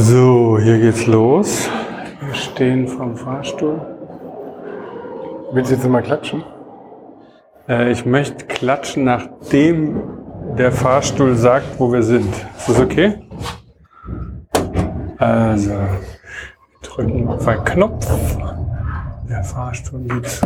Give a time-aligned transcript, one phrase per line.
[0.00, 1.68] So, hier geht's los.
[2.20, 3.80] Wir stehen vom Fahrstuhl.
[5.50, 6.44] Willst du jetzt mal klatschen?
[7.68, 10.00] Äh, ich möchte klatschen, nachdem
[10.56, 12.32] der Fahrstuhl sagt, wo wir sind.
[12.32, 13.26] Ist das okay?
[15.18, 15.88] Also, wir
[16.80, 18.36] drücken auf einen Knopf.
[19.28, 20.40] Der Fahrstuhl geht.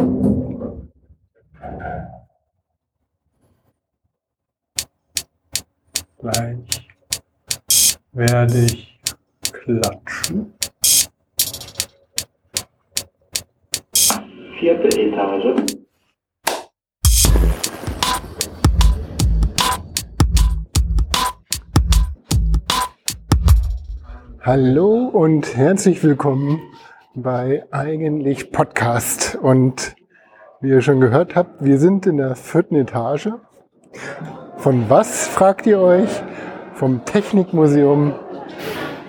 [6.21, 6.89] Gleich
[8.13, 8.92] werde ich
[9.65, 10.53] klatschen.
[14.59, 15.79] Vierte Etage.
[24.41, 26.61] Hallo und herzlich willkommen
[27.15, 29.37] bei Eigentlich Podcast.
[29.41, 29.95] Und
[30.61, 33.29] wie ihr schon gehört habt, wir sind in der vierten Etage.
[34.57, 36.09] Von was, fragt ihr euch?
[36.75, 38.15] Vom Technikmuseum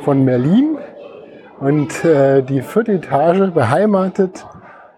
[0.04, 0.78] von Berlin.
[1.60, 4.46] Und äh, die vierte Etage beheimatet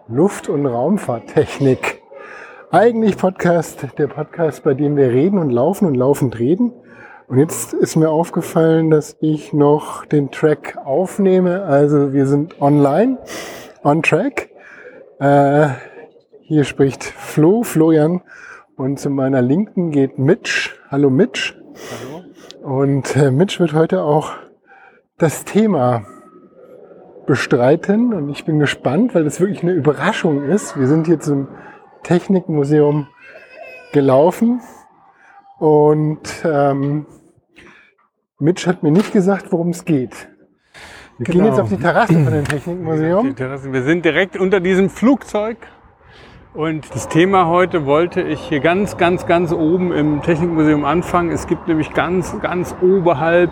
[0.08, 2.02] Luft- und Raumfahrttechnik.
[2.72, 6.72] Eigentlich Podcast, der Podcast, bei dem wir reden und laufen und laufend reden.
[7.28, 11.62] Und jetzt ist mir aufgefallen, dass ich noch den Track aufnehme.
[11.62, 13.18] Also wir sind online,
[13.84, 14.50] on track.
[15.20, 15.68] Äh,
[16.42, 18.22] hier spricht Flo, Florian.
[18.76, 20.72] Und zu meiner Linken geht Mitch.
[20.90, 21.54] Hallo Mitch.
[22.00, 22.24] Hallo.
[22.80, 24.32] Und äh, Mitch wird heute auch
[25.18, 26.04] das Thema
[27.26, 28.12] bestreiten.
[28.14, 30.78] Und ich bin gespannt, weil es wirklich eine Überraschung ist.
[30.78, 31.48] Wir sind hier zum
[32.02, 33.08] Technikmuseum
[33.92, 34.60] gelaufen
[35.58, 37.06] und ähm,
[38.38, 40.28] Mitch hat mir nicht gesagt, worum es geht.
[41.18, 41.38] Wir Genau.
[41.44, 43.34] gehen jetzt auf die Terrasse von dem Technikmuseum.
[43.38, 45.56] Wir sind direkt unter diesem Flugzeug.
[46.56, 51.30] Und das Thema heute wollte ich hier ganz, ganz, ganz oben im Technikmuseum anfangen.
[51.30, 53.50] Es gibt nämlich ganz, ganz oberhalb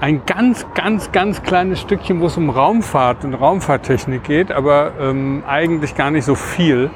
[0.00, 5.44] ein ganz, ganz, ganz kleines Stückchen, wo es um Raumfahrt und Raumfahrttechnik geht, aber ähm,
[5.46, 6.90] eigentlich gar nicht so viel.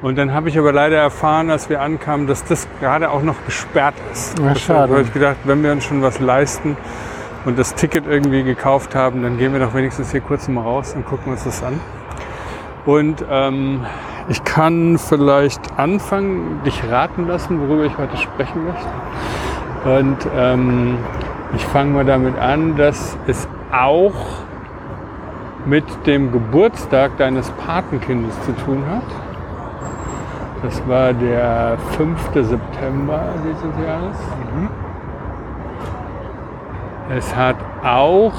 [0.00, 3.44] Und dann habe ich aber leider erfahren, als wir ankamen, dass das gerade auch noch
[3.44, 4.36] gesperrt ist.
[4.40, 4.94] Na, schade.
[4.94, 6.74] habe ich gedacht, wenn wir uns schon was leisten
[7.44, 10.94] und das Ticket irgendwie gekauft haben, dann gehen wir doch wenigstens hier kurz mal raus
[10.96, 11.78] und gucken uns das an.
[12.86, 13.84] Und ähm,
[14.28, 19.98] ich kann vielleicht anfangen, dich raten lassen, worüber ich heute sprechen möchte.
[19.98, 20.98] Und ähm,
[21.54, 24.14] ich fange mal damit an, dass es auch
[25.64, 29.02] mit dem Geburtstag deines Patenkindes zu tun hat.
[30.62, 32.18] Das war der 5.
[32.34, 34.16] September dieses Jahres.
[37.16, 38.32] Es hat auch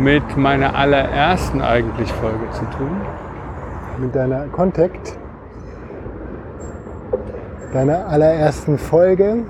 [0.00, 3.00] mit meiner allerersten eigentlich Folge zu tun.
[3.98, 5.18] Mit deiner Contact,
[7.74, 9.44] deiner allerersten Folge,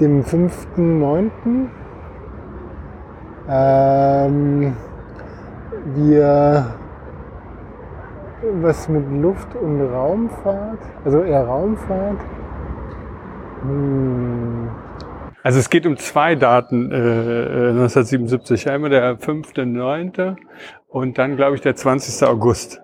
[0.00, 1.30] dem 5.9.
[3.50, 4.76] Ähm,
[5.94, 6.74] wir
[8.62, 12.18] was mit Luft- und Raumfahrt, also eher Raumfahrt.
[13.62, 14.68] Hm.
[15.48, 18.68] Also es geht um zwei Daten äh, äh, 1977.
[18.68, 20.36] Einmal der 5.9.
[20.88, 22.28] und dann, glaube ich, der 20.
[22.28, 22.82] August.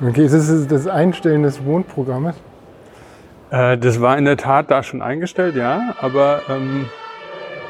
[0.00, 2.36] Okay, ist das das Einstellen des Wohnprogrammes?
[3.50, 5.94] Äh, das war in der Tat da schon eingestellt, ja.
[6.00, 6.86] Aber ähm,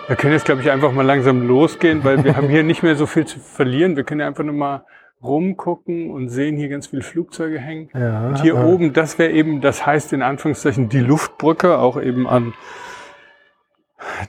[0.06, 2.94] wir können jetzt, glaube ich, einfach mal langsam losgehen, weil wir haben hier nicht mehr
[2.94, 3.96] so viel zu verlieren.
[3.96, 4.84] Wir können ja einfach nur mal
[5.24, 7.88] rumgucken und sehen hier ganz viele Flugzeuge hängen.
[7.94, 8.28] Ja.
[8.28, 12.28] Und hier äh, oben, das wäre eben, das heißt in Anführungszeichen die Luftbrücke, auch eben
[12.28, 12.54] an,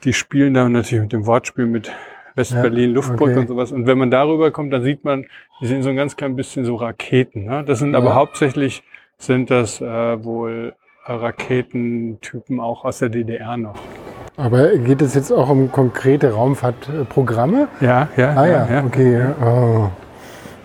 [0.03, 1.91] die spielen da natürlich mit dem Wortspiel mit
[2.35, 3.40] West-Berlin, Ja, Luftbrücke okay.
[3.40, 3.72] und sowas.
[3.72, 5.25] Und wenn man darüber kommt, dann sieht man,
[5.62, 7.46] die sind so ein ganz klein bisschen so Raketen.
[7.46, 7.63] Ne?
[7.66, 7.97] Das sind Ja.
[7.97, 8.84] aber hauptsächlich
[9.18, 10.74] sind das äh, wohl
[11.06, 13.75] Raketentypen auch aus der DDR noch.
[14.38, 17.68] Aber geht es jetzt auch um konkrete Raumfahrtprogramme?
[17.81, 19.22] Ja, ja, Ah ja, okay.
[19.44, 19.90] Oh.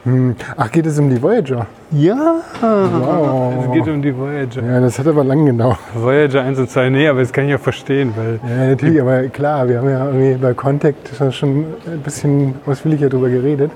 [0.04, 0.36] Hm.
[0.56, 1.66] Ach, geht es um die Voyager?
[1.90, 3.54] Ja, Wow.
[3.66, 4.62] es geht um die Voyager.
[4.62, 5.78] Ja, das hat aber lang gedauert.
[5.94, 9.22] Voyager 1 und 2, nee, aber das kann ich auch verstehen, weil Ja, natürlich, aber
[9.28, 13.70] klar, wir haben ja irgendwie bei Contact schon ein bisschen ausführlicher drüber geredet.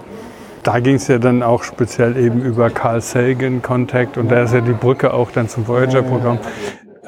[0.65, 4.53] Da ging es ja dann auch speziell eben über Carl Sagan Contact und da ist
[4.53, 6.39] ja die Brücke auch dann zum Voyager-Programm.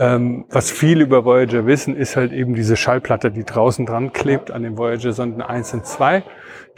[0.01, 4.51] Ähm, was viele über Voyager wissen, ist halt eben diese Schallplatte, die draußen dran klebt
[4.51, 6.23] an den Voyager-Sonden 1 und 2,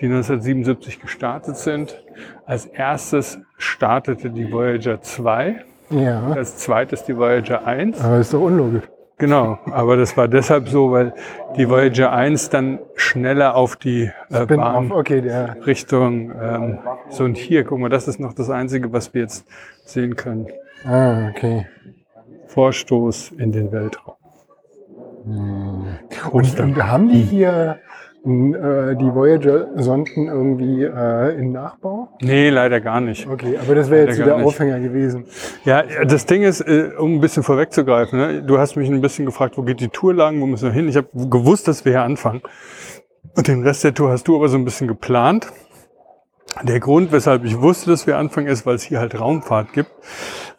[0.01, 2.03] die 1977 gestartet sind.
[2.47, 8.03] Als erstes startete die Voyager 2, Ja, als zweites die Voyager 1.
[8.03, 8.83] aber ist doch unlogisch.
[9.19, 11.15] Genau, aber das war deshalb so, weil
[11.57, 16.79] die Voyager 1 dann schneller auf die äh, Bahn okay, der, Richtung ähm,
[17.09, 19.47] so und hier, guck mal, das ist noch das Einzige, was wir jetzt
[19.85, 20.49] sehen können.
[20.85, 21.67] ah, okay.
[22.53, 24.15] Vorstoß in den Weltraum.
[26.33, 27.79] Und, und haben die hier
[28.25, 32.11] äh, die Voyager-Sonden irgendwie äh, in Nachbau?
[32.21, 33.27] Nee, leider gar nicht.
[33.27, 34.55] Okay, aber das wäre jetzt Leider gar der nicht.
[34.55, 35.25] Aufhänger gewesen.
[35.65, 38.43] Ja, das Ding ist, äh, um ein bisschen vorwegzugreifen, ne?
[38.43, 40.89] du hast mich ein bisschen gefragt, wo geht die Tour lang, wo müssen wir hin?
[40.89, 42.43] Ich habe gewusst, dass wir hier anfangen.
[43.35, 45.51] Und den Rest der Tour hast du aber so ein bisschen geplant.
[46.63, 49.91] Der Grund, weshalb ich wusste, dass wir anfangen, ist, weil es hier halt Raumfahrt gibt.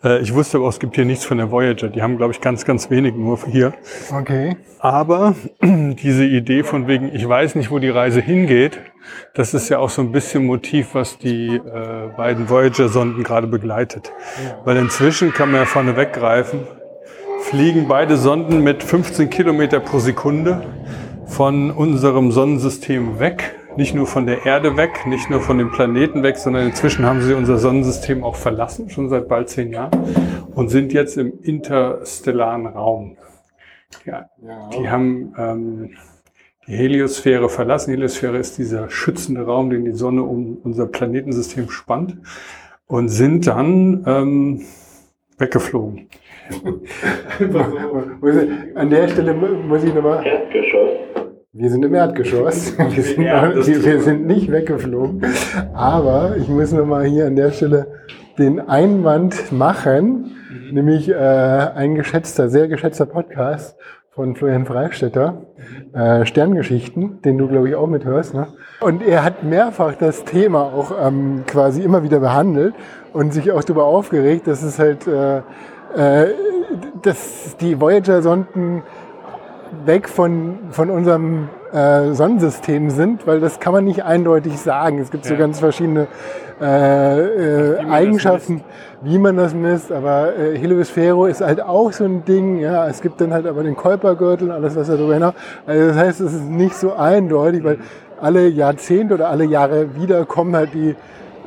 [0.04, 1.90] Äh, Ich wusste aber auch, es gibt hier nichts von der Voyager.
[1.90, 3.74] Die haben, glaube ich, ganz, ganz wenig nur hier.
[4.12, 4.58] Okay.
[4.80, 8.80] Aber diese Idee von wegen, ich weiß nicht, wo die Reise hingeht,
[9.34, 11.62] das ist ja auch so ein bisschen Motiv, was die äh,
[12.16, 14.12] beiden Voyager-Sonden gerade begleitet.
[14.66, 16.62] Weil inzwischen kann man ja vorne weggreifen,
[17.42, 20.64] fliegen beide Sonden mit 15 Kilometer pro Sekunde
[21.26, 23.56] von unserem Sonnensystem weg.
[23.76, 27.22] Nicht nur von der Erde weg, nicht nur von dem Planeten weg, sondern inzwischen haben
[27.22, 29.92] sie unser Sonnensystem auch verlassen, schon seit bald zehn Jahren,
[30.54, 33.18] und sind jetzt im interstellaren Raum.
[34.06, 34.30] Ja,
[34.78, 35.90] die haben ähm,
[36.68, 37.92] die Heliosphäre verlassen.
[37.92, 42.18] Die Heliosphäre ist dieser schützende Raum, den die Sonne um unser Planetensystem spannt
[42.88, 44.62] und sind dann ähm,
[45.38, 46.08] weggeflogen.
[48.76, 50.24] An der Stelle mu- muss ich nochmal.
[51.56, 52.76] Wir sind im Erdgeschoss.
[52.80, 55.22] Wir sind, Ja, wir, sind nicht weggeflogen.
[55.76, 57.86] Aber ich muss nochmal hier an der Stelle
[58.40, 60.32] den Einwand machen,
[60.72, 63.78] nämlich äh, ein geschätzter, sehr geschätzter Podcast
[64.10, 65.44] von Florian Freistetter,
[65.94, 68.34] äh, Sterngeschichten, den du, glaube ich, auch mithörst.
[68.34, 68.48] Ne?
[68.82, 72.74] Und er hat mehrfach das Thema auch ähm, quasi immer wieder behandelt
[73.14, 76.34] und sich auch darüber aufgeregt, dass es halt, äh, äh,
[77.04, 78.82] dass die Voyager-Sonden
[79.86, 85.00] weg von, von unserem äh, Sonnensystem sind, weil das kann man nicht eindeutig sagen.
[85.00, 85.40] Es gibt so Ja.
[85.40, 86.08] ganz verschiedene
[86.62, 88.64] äh, äh, das Eigenschaften,
[89.02, 89.92] wie man das misst.
[89.92, 92.60] Aber äh, Heliosphäre ist halt auch so ein Ding.
[92.60, 95.34] Ja, es gibt dann halt aber den Kuipergürtel und alles, was darüber hinaus.
[95.66, 97.80] Also das heißt, es ist nicht so eindeutig, weil
[98.22, 100.96] alle Jahrzehnte oder alle Jahre wieder kommen halt die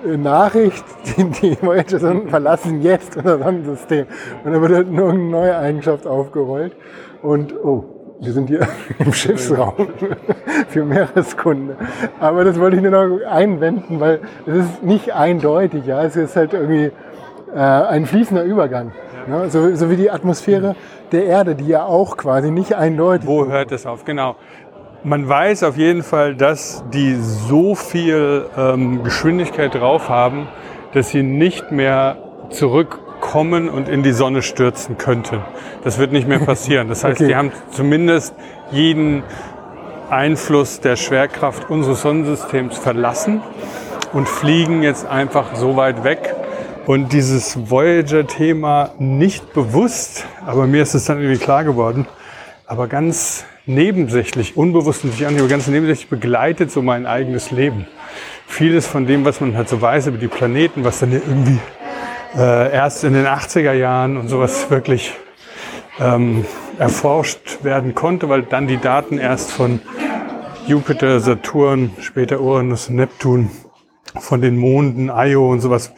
[0.07, 0.85] äh, Nachricht,
[1.17, 4.07] die, die Voyager-Sonden verlassen jetzt unser Sonnensystem.
[4.45, 6.75] Und dann wird halt nur eine neue Eigenschaft aufgerollt.
[7.23, 7.85] Und, oh,
[8.21, 8.67] wir sind hier
[8.99, 9.89] im Schiffsraum
[10.69, 11.77] für Meereskunde.
[12.21, 15.87] Aber das wollte ich nur noch einwenden, weil es ist nicht eindeutig.
[15.87, 16.93] Ja, es ist halt irgendwie
[17.55, 18.93] äh, ein fließender Übergang.
[19.27, 19.51] Ne?
[19.51, 20.77] So, so wie die Atmosphäre
[21.13, 24.05] der Erde, die ja auch quasi nicht eindeutig Wo hört es auf?
[24.05, 24.37] Genau.
[25.05, 30.49] Man weiß auf jeden Fall, dass die so viel ähm, Geschwindigkeit drauf haben,
[30.95, 32.17] dass sie nicht mehr
[33.37, 35.41] zurückkommen und in die Sonne stürzen könnten.
[35.85, 36.89] Das wird nicht mehr passieren.
[36.89, 37.29] Das heißt, Okay.
[37.29, 38.35] die haben zumindest
[38.71, 39.23] jeden
[40.09, 43.43] Einfluss der Schwerkraft unseres Sonnensystems verlassen
[44.15, 46.35] und fliegen jetzt einfach so weit weg.
[46.87, 52.07] Und dieses Voyager-Thema nicht bewusst, aber mir ist es dann irgendwie klar geworden,
[52.67, 57.87] aber ganz nebensächlich, unbewusst natürlich auch nicht, aber ganz nebensächlich begleitet so mein eigenes Leben.
[58.47, 61.59] Vieles von dem, was man halt so weiß über die Planeten, was dann irgendwie
[62.37, 65.15] äh, erst in den 80er Jahren und sowas wirklich
[66.01, 66.45] ähm,
[66.79, 69.81] erforscht werden konnte, weil dann die Daten erst von
[70.67, 73.51] Jupiter, Saturn, später Uranus Neptun,
[74.19, 75.93] von den Monden, Io und sowas,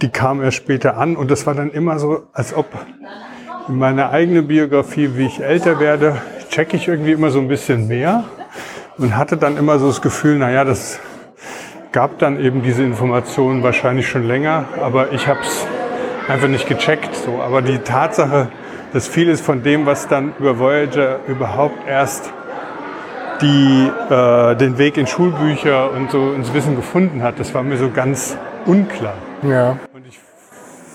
[0.00, 1.16] die kamen erst später an.
[1.16, 2.66] Und das war dann immer so, als ob
[3.68, 6.20] in meiner eigenen Biografie, wie ich älter werde,
[6.50, 8.24] checke ich irgendwie immer so ein bisschen mehr
[8.98, 10.98] und hatte dann immer so das Gefühl, naja, das
[11.92, 15.66] gab dann eben diese Informationen wahrscheinlich schon länger, aber ich habe es
[16.26, 17.14] einfach nicht gecheckt.
[17.14, 17.40] So.
[17.42, 18.48] Aber die Tatsache,
[18.92, 22.32] dass vieles von dem, was dann über Voyager überhaupt erst
[23.42, 27.76] die, äh, den Weg in Schulbücher und so ins Wissen gefunden hat, das war mir
[27.76, 29.14] so ganz unklar.
[29.42, 29.78] Ja.
[29.92, 30.18] Und ich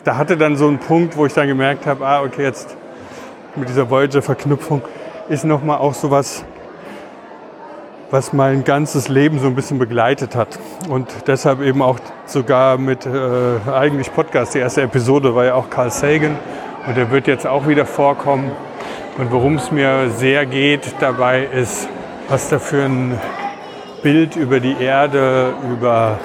[0.04, 2.78] da hatte dann so einen Punkt, wo ich dann gemerkt habe, ah, okay, jetzt
[3.58, 4.82] mit dieser Voyager-Verknüpfung
[5.28, 6.46] ist nochmal auch sowas,
[8.10, 10.60] was mein ganzes Leben so ein bisschen begleitet hat.
[10.90, 15.70] Und deshalb eben auch sogar mit äh, eigentlich Podcast, die erste Episode war ja auch
[15.70, 16.38] Carl Sagan
[16.88, 18.52] und der wird jetzt auch wieder vorkommen.
[19.18, 21.90] Und worum es mir sehr geht dabei ist,
[22.30, 23.20] was da für ein
[24.04, 26.20] Bild über die Erde, über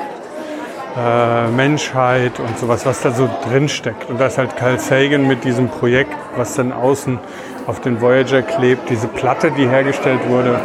[0.97, 4.09] äh, Menschheit und sowas, was da so drin steckt.
[4.11, 7.19] Und da ist halt Carl Sagan mit diesem Projekt, was dann außen
[7.67, 10.61] auf den Voyager klebt, diese Platte, die hergestellt wurde,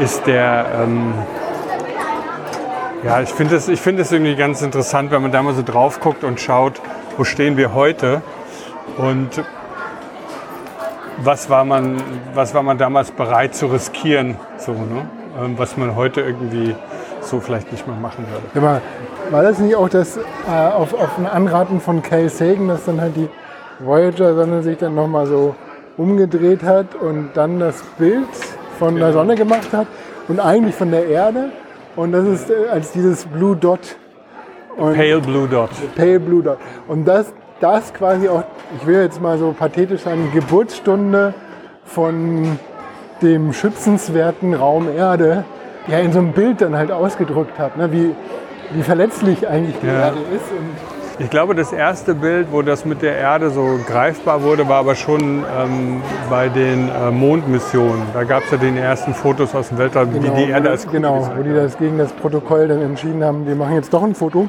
[0.00, 1.14] ist der, ähm,
[3.04, 6.24] ja, ich finde es find irgendwie ganz interessant, wenn man da mal so drauf guckt
[6.24, 6.80] und schaut,
[7.16, 8.22] wo stehen wir heute
[8.96, 9.44] und
[11.18, 12.02] was war man,
[12.34, 15.06] was war man damals bereit zu riskieren, so, ne?
[15.40, 16.74] ähm, was man heute irgendwie
[17.20, 18.66] so vielleicht nicht mehr machen würde.
[18.66, 18.80] Aber
[19.30, 20.20] war das nicht auch das äh,
[20.50, 23.28] auf, auf ein Anraten von Carl Sagan, dass dann halt die
[23.80, 25.54] Voyager-Sonne sich dann nochmal so
[25.96, 28.28] umgedreht hat und dann das Bild
[28.82, 29.86] von der Sonne gemacht hat
[30.26, 31.50] und eigentlich von der Erde.
[31.94, 33.94] Und das ist äh, als dieses Blue Dot.
[34.76, 35.70] Und Pale Blue Dot.
[35.94, 36.58] Pale Blue Dot.
[36.88, 38.42] Und das, das quasi auch,
[38.76, 41.32] ich will jetzt mal so pathetisch sagen, Geburtsstunde
[41.84, 42.58] von
[43.20, 45.44] dem schützenswerten Raum Erde,
[45.86, 47.92] ja in so einem Bild dann halt ausgedrückt hat, ne?
[47.92, 48.10] wie,
[48.72, 50.06] wie verletzlich eigentlich die Ja.
[50.06, 50.50] Erde ist.
[50.50, 54.78] Und Ich glaube, das erste Bild, wo das mit der Erde so greifbar wurde, war
[54.78, 58.02] aber schon ähm, bei den äh, Mondmissionen.
[58.14, 61.00] Da gab es ja die ersten Fotos aus dem Weltall, wie die Erde als Kugel
[61.00, 64.14] genau, wo die das gegen das Protokoll dann entschieden haben, wir machen jetzt doch ein
[64.14, 64.48] Foto.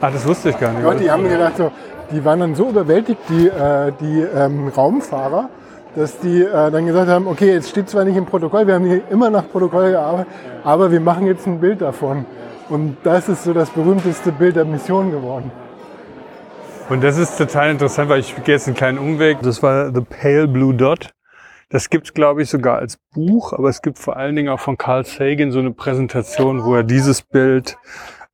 [0.00, 0.82] Ah, das wusste ich gar nicht.
[0.82, 1.70] Ja, die haben gedacht, so,
[2.10, 5.50] die waren dann so überwältigt, die, äh, die ähm, Raumfahrer,
[5.94, 8.86] dass die äh, dann gesagt haben, okay, jetzt steht zwar nicht im Protokoll, wir haben
[8.86, 10.32] hier immer nach Protokoll gearbeitet,
[10.64, 12.24] aber wir machen jetzt ein Bild davon.
[12.70, 15.50] Und das ist so das berühmteste Bild der Mission geworden.
[16.88, 19.38] Und das ist total interessant, weil ich gehe jetzt einen kleinen Umweg.
[19.42, 21.10] Das war The Pale Blue Dot.
[21.68, 24.76] Das gibt's, glaube ich, sogar als Buch, aber es gibt vor allen Dingen auch von
[24.76, 27.76] Carl Sagan so eine Präsentation, wo er dieses Bild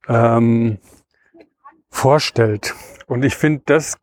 [0.08, 0.78] ähm,
[1.90, 2.74] vorstellt.
[3.06, 3.96] Und ich finde, das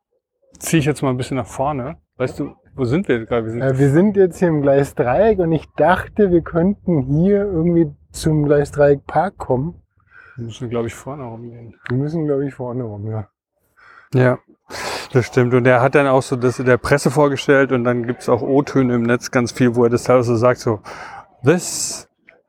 [0.59, 1.97] ziehe ich jetzt mal ein bisschen nach vorne.
[2.17, 3.45] Weißt du, wo sind wir gerade?
[3.45, 7.41] Wir sind Äh, wir sind jetzt hier im Gleisdreieck und ich dachte, wir könnten hier
[7.43, 9.82] irgendwie zum Gleisdreieck Park kommen.
[10.35, 11.75] Wir müssen, glaube ich, vorne rumgehen.
[11.89, 13.27] Wir müssen, glaube ich, vorne rum, ja.
[14.13, 14.39] Ja,
[15.11, 15.53] das stimmt.
[15.53, 18.41] Und er hat dann auch so das in der Presse vorgestellt und dann gibt's auch
[18.41, 20.79] O-Töne im Netz ganz viel, wo er das teilweise so sagt, so,
[21.43, 22.07] this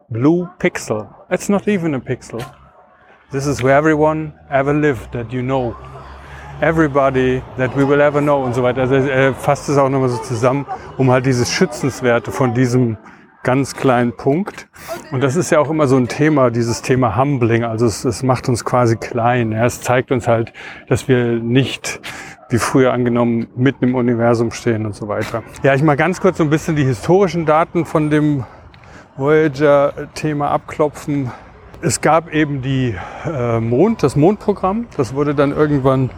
[0.08, 2.40] blue pixel, it's not even a pixel.
[3.30, 5.74] This is where everyone ever lived that you know.
[6.60, 8.82] Everybody that we will ever know und so weiter.
[8.82, 12.96] Also er fasst es auch nochmal so zusammen, um halt dieses Schützenswerte von diesem
[13.44, 14.66] ganz kleinen Punkt.
[15.12, 17.62] Und das ist ja auch immer so ein Thema, dieses Thema Humbling.
[17.62, 19.52] Also es, es macht uns quasi klein.
[19.52, 19.64] Ja.
[19.64, 20.52] Es zeigt uns halt,
[20.88, 22.00] dass wir nicht,
[22.48, 25.42] wie früher angenommen, mitten im Universum stehen und so weiter.
[25.62, 28.44] Ja, ich mal ganz kurz so ein bisschen die historischen Daten von dem
[29.16, 31.30] Voyager-Thema abklopfen.
[31.80, 32.96] Es gab eben die
[33.26, 34.86] äh, Mond, das Mondprogramm.
[34.96, 36.10] Das wurde dann irgendwann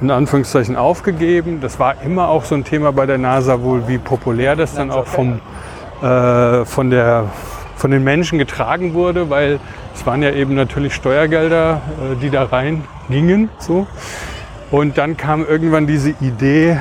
[0.00, 1.60] in Anführungszeichen aufgegeben.
[1.60, 4.90] Das war immer auch so ein Thema bei der NASA wohl, wie populär das dann
[4.90, 5.40] auch vom,
[6.02, 7.26] äh, von, der,
[7.76, 9.60] von den Menschen getragen wurde, weil
[9.94, 11.80] es waren ja eben natürlich Steuergelder,
[12.12, 13.50] äh, die da rein gingen.
[13.58, 13.86] So.
[14.70, 16.78] Und dann kam irgendwann diese Idee,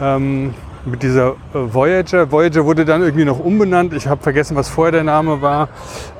[0.00, 2.30] ähm, mit dieser äh, Voyager.
[2.30, 3.92] Voyager wurde dann irgendwie noch umbenannt.
[3.92, 5.68] Ich habe vergessen, was vorher der Name war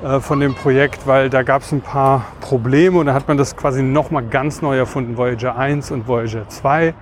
[0.02, 3.36] äh, von dem Projekt, weil da gab es ein paar Probleme und da hat man
[3.36, 6.94] das quasi nochmal ganz neu erfunden, Voyager 1 und Voyager 2.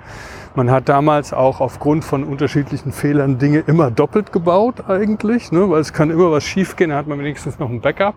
[0.58, 5.70] Man hat damals auch aufgrund von unterschiedlichen Fehlern Dinge immer doppelt gebaut eigentlich, ne?
[5.70, 8.16] weil es kann immer was schiefgehen, da hat man wenigstens noch ein Backup.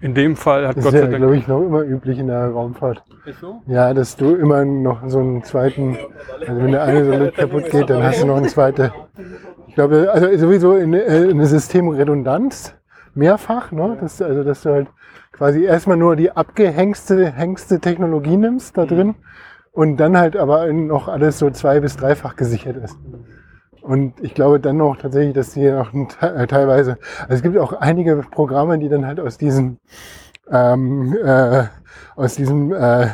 [0.00, 1.18] In dem Fall hat Das Gott ist sei ja, Dank...
[1.18, 3.04] glaube ich, noch immer üblich in der Raumfahrt.
[3.26, 3.62] Ist so?
[3.68, 5.96] Ja, dass du immer noch so einen zweiten,
[6.40, 8.90] also wenn der eine so kaputt geht, dann hast du noch einen zweiten.
[9.68, 12.74] Ich glaube, also sowieso in, äh, eine Systemredundanz
[13.14, 13.98] mehrfach, ne?
[14.00, 14.88] Das, also dass du halt
[15.30, 19.14] quasi erstmal nur die abgehängste hängste Technologie nimmst da drin
[19.72, 22.96] und dann halt aber noch alles so zwei- bis dreifach gesichert ist.
[23.82, 25.62] Und ich glaube dann noch tatsächlich, dass die
[26.20, 29.80] Te- äh, teilweise, also es gibt auch einige Programme, die dann halt aus diesen
[30.50, 31.64] ähm, äh,
[32.14, 33.08] aus diesen äh,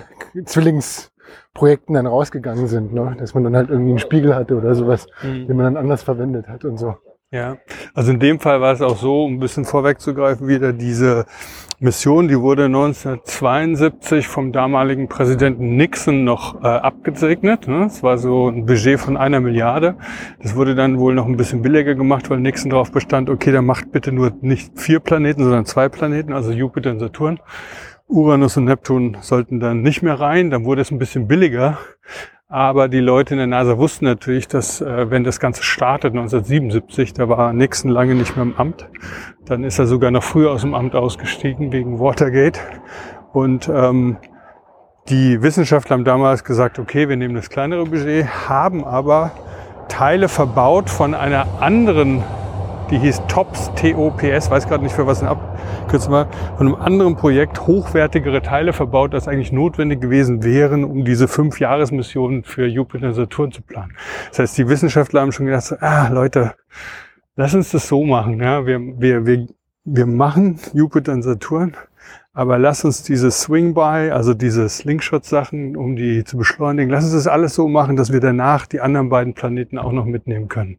[0.44, 3.16] Zwillingsprojekten dann rausgegangen sind, ne?
[3.18, 6.48] dass man dann halt irgendwie einen Spiegel hatte oder sowas, den man dann anders verwendet
[6.48, 6.96] hat und so.
[7.30, 7.58] Ja,
[7.92, 11.26] also in dem Fall war es auch so, um ein bisschen vorwegzugreifen, wieder diese
[11.78, 17.68] Mission, die wurde 1972 vom damaligen Präsidenten Nixon noch äh, abgesegnet.
[17.68, 17.84] Ne?
[17.84, 19.98] Es war so ein Budget von einer Milliarde.
[20.42, 23.66] Das wurde dann wohl noch ein bisschen billiger gemacht, weil Nixon darauf bestand, okay, dann
[23.66, 27.40] macht bitte nur nicht vier Planeten, sondern zwei Planeten, also Jupiter und Saturn.
[28.06, 31.76] Uranus und Neptun sollten dann nicht mehr rein, dann wurde es ein bisschen billiger.
[32.50, 37.12] Aber die Leute in der NASA wussten natürlich, dass äh, wenn das Ganze startet 1977,
[37.12, 38.88] da war Nixon lange nicht mehr im Amt.
[39.44, 42.58] Dann ist er sogar noch früher aus dem Amt ausgestiegen wegen Watergate.
[43.34, 44.16] Und ähm,
[45.10, 49.32] die Wissenschaftler haben damals gesagt, okay, wir nehmen das kleinere Budget, haben aber
[49.88, 52.24] Teile verbaut von einer anderen,
[52.90, 56.26] die hieß TOPS, T-O-P-S, weiß gerade nicht für was eine Abkürzung
[56.56, 61.60] von einem anderen Projekt hochwertigere Teile verbaut, als eigentlich notwendig gewesen wären, um diese fünf
[61.60, 63.92] Jahresmissionen für Jupiter und Saturn zu planen.
[64.30, 66.54] Das heißt, die Wissenschaftler haben schon gedacht, so, ah, Leute,
[67.36, 68.40] lass uns das so machen.
[68.40, 68.66] Ja?
[68.66, 69.46] Wir, wir, wir,
[69.84, 71.76] wir machen Jupiter und Saturn,
[72.38, 77.26] aber lass uns diese Swing-By, also diese Slingshot-Sachen, um die zu beschleunigen, lass uns das
[77.26, 80.78] alles so machen, dass wir danach die anderen beiden Planeten auch noch mitnehmen können.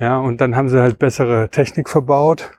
[0.00, 2.50] Ja, und dann haben sie halt bessere Technik verbaut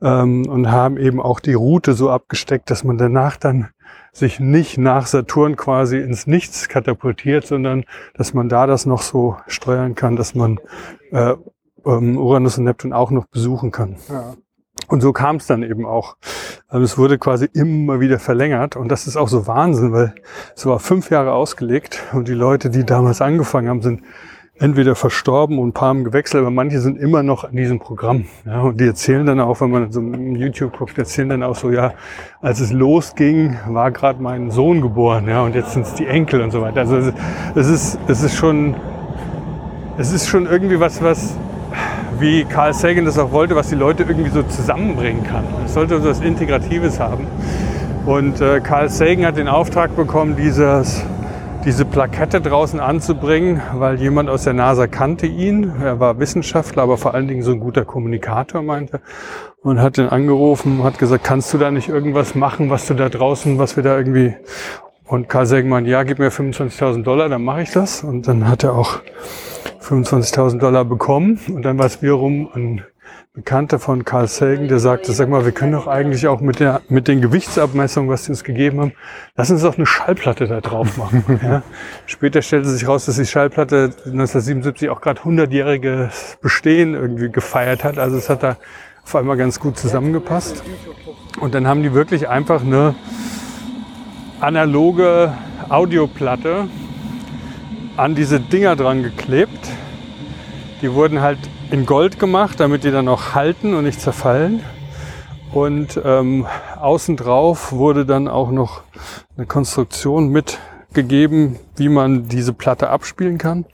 [0.00, 3.70] ähm, und haben eben auch die Route so abgesteckt, dass man danach dann
[4.12, 7.82] sich nicht nach Saturn quasi ins Nichts katapultiert, sondern
[8.14, 10.60] dass man da das noch so steuern kann, dass man
[11.10, 11.34] äh,
[11.84, 13.96] ähm, Uranus und Neptun auch noch besuchen kann.
[14.08, 14.34] Ja.
[14.88, 16.16] Und so kam es dann eben auch.
[16.68, 20.14] Also es wurde quasi immer wieder verlängert und das ist auch so Wahnsinn, weil
[20.56, 24.02] es war fünf Jahre ausgelegt und die Leute, die damals angefangen haben, sind
[24.58, 28.26] entweder verstorben und ein paar haben gewechselt, aber manche sind immer noch an diesem Programm.
[28.46, 31.70] Ja, und die erzählen dann auch, wenn man so YouTube guckt, erzählen dann auch so,
[31.70, 31.94] ja,
[32.40, 36.42] als es losging, war gerade mein Sohn geboren, ja, und jetzt sind es die Enkel
[36.42, 36.80] und so weiter.
[36.80, 37.12] Also
[37.54, 38.76] es ist, es ist schon,
[39.98, 41.36] es ist schon irgendwie was, was
[42.18, 45.44] wie Carl Sagan das auch wollte, was die Leute irgendwie so zusammenbringen kann.
[45.64, 47.26] Es sollte so etwas Integratives haben.
[48.06, 51.04] Und äh, Carl Sagan hat den Auftrag bekommen, dieses,
[51.64, 55.72] diese Plakette draußen anzubringen, weil jemand aus der NASA kannte ihn.
[55.80, 59.00] Er war Wissenschaftler, aber vor allen Dingen so ein guter Kommunikator, meinte.
[59.62, 63.08] Und hat ihn angerufen, hat gesagt, kannst du da nicht irgendwas machen, was du da
[63.08, 64.34] draußen, was wir da irgendwie...
[65.06, 68.02] Und Carl Sagan meinte, ja, gib mir 25.000 Dollar, dann mache ich das.
[68.02, 69.00] Und dann hat er auch
[69.82, 71.38] 25.000 Dollar bekommen.
[71.48, 72.84] Und dann war es wiederum ein
[73.34, 76.82] Bekannter von Carl Sagan, der sagte, sag mal, wir können doch eigentlich auch mit, der,
[76.90, 78.92] mit den Gewichtsabmessungen, was die uns gegeben haben,
[79.36, 81.40] lass uns doch eine Schallplatte da drauf machen.
[81.42, 81.62] ja.
[82.04, 87.96] Später stellte sich raus, dass die Schallplatte 1977 auch gerade 100-jähriges Bestehen irgendwie gefeiert hat.
[87.96, 88.58] Also es hat da
[89.02, 90.62] auf einmal ganz gut zusammengepasst.
[91.40, 92.94] Und dann haben die wirklich einfach eine
[94.40, 95.32] analoge
[95.70, 96.68] Audioplatte
[97.96, 99.70] an diese Dinger dran geklebt.
[100.80, 101.38] Die wurden halt
[101.70, 104.62] in Gold gemacht, damit die dann auch halten und nicht zerfallen.
[105.52, 106.46] Und ähm,
[106.80, 108.82] außen drauf wurde dann auch noch
[109.36, 113.66] eine Konstruktion mitgegeben, wie man diese Platte abspielen kann.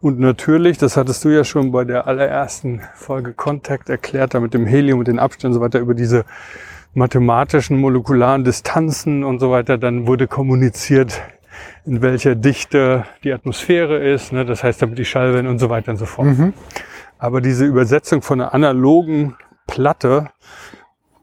[0.00, 4.54] Und natürlich, das hattest du ja schon bei der allerersten Folge Contact erklärt, da mit
[4.54, 6.24] dem Helium und den Abständen und so weiter, über diese
[6.94, 11.20] mathematischen molekularen Distanzen und so weiter, dann wurde kommuniziert,
[11.84, 14.44] in welcher Dichte die Atmosphäre ist, ne?
[14.44, 16.28] das heißt damit die Schallwellen und so weiter und so fort.
[16.28, 16.52] Mhm.
[17.18, 20.30] Aber diese Übersetzung von einer analogen Platte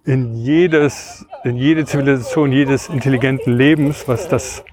[0.04, 4.64] in jedes, in jede Zivilisation, jedes intelligenten Lebens, was das,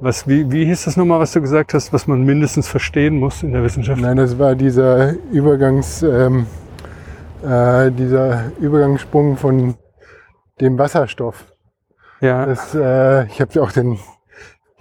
[0.00, 3.42] was, wie, wie hieß das nochmal, was du gesagt hast, was man mindestens verstehen muss
[3.42, 4.00] in der Wissenschaft?
[4.00, 6.46] Nein, das war dieser Übergangs, ähm,
[7.42, 9.74] äh, dieser Übergangssprung von
[10.60, 11.46] dem Wasserstoff.
[12.20, 12.46] Ja.
[12.46, 13.98] Das, äh, ich habe auch den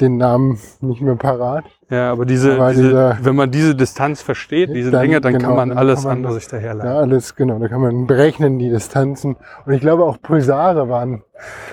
[0.02, 1.66] den Namen nicht mehr parat.
[1.90, 5.34] Ja, aber diese, aber diese dieser, wenn man diese Distanz versteht, diese dann, Länge, dann
[5.34, 6.92] genau, kann man alles kann man, andere sich daherleiten.
[6.92, 7.58] Ja, alles, genau.
[7.58, 9.38] Da kann man berechnen, die Distanzen.
[9.66, 11.24] Und ich glaube auch Pulsare waren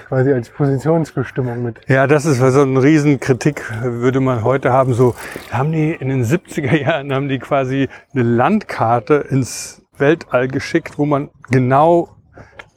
[0.08, 1.80] quasi als Positionsbestimmung mit.
[1.88, 4.94] Ja, das ist so eine Riesenkritik, würde man heute haben.
[4.94, 5.14] So,
[5.50, 11.04] haben die in den 70er Jahren, haben die quasi eine Landkarte ins Weltall geschickt, wo
[11.04, 12.08] man genau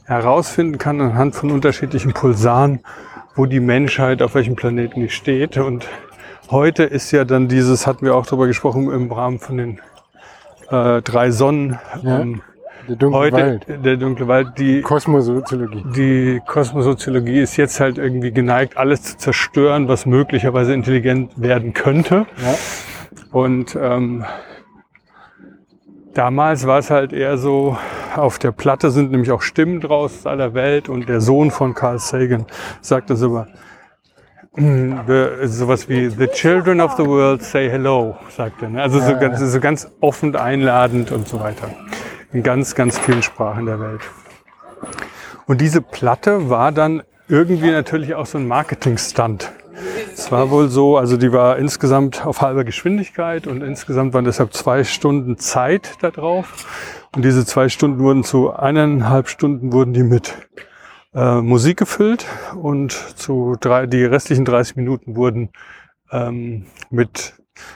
[0.09, 2.79] herausfinden kann anhand von unterschiedlichen Pulsaren,
[3.39, 5.57] wo die Menschheit auf welchem Planeten die steht.
[5.57, 5.87] Und
[6.51, 9.79] heute ist ja dann dieses, hatten wir auch darüber gesprochen im Rahmen von den
[10.69, 11.79] äh, drei Sonnen.
[12.03, 12.41] Ja, ähm,
[12.89, 13.85] der dunkle heute, Wald.
[13.85, 14.57] Der dunkle Wald.
[14.57, 15.83] Die Kosmosoziologie.
[15.95, 22.25] Die Kosmosoziologie ist jetzt halt irgendwie geneigt, alles zu zerstören, was möglicherweise intelligent werden könnte.
[22.43, 22.55] Ja.
[23.31, 24.25] Und ähm,
[26.13, 27.77] damals war es halt eher so,
[28.15, 31.73] auf der Platte sind nämlich auch Stimmen draus aus aller Welt und der Sohn von
[31.73, 32.45] Carl Sagan
[32.81, 33.47] sagte sogar,
[35.45, 38.71] sowas wie The Children of the World say hello, sagte er.
[38.71, 38.81] Ne?
[38.81, 41.69] Also so ganz, so ganz offen einladend und so weiter.
[42.33, 44.01] In ganz, ganz vielen Sprachen der Welt.
[45.45, 49.51] Und diese Platte war dann irgendwie natürlich auch so ein Marketing-Stunt.
[50.29, 54.53] Es war wohl so, also die war insgesamt auf halber Geschwindigkeit und insgesamt waren deshalb
[54.53, 56.67] zwei Stunden Zeit da drauf.
[57.15, 60.35] Und diese zwei Stunden wurden zu eineinhalb Stunden wurden die mit
[61.15, 62.27] äh, Musik gefüllt
[62.61, 65.49] und zu drei, die restlichen 30 Minuten wurden
[66.11, 67.33] ähm, mit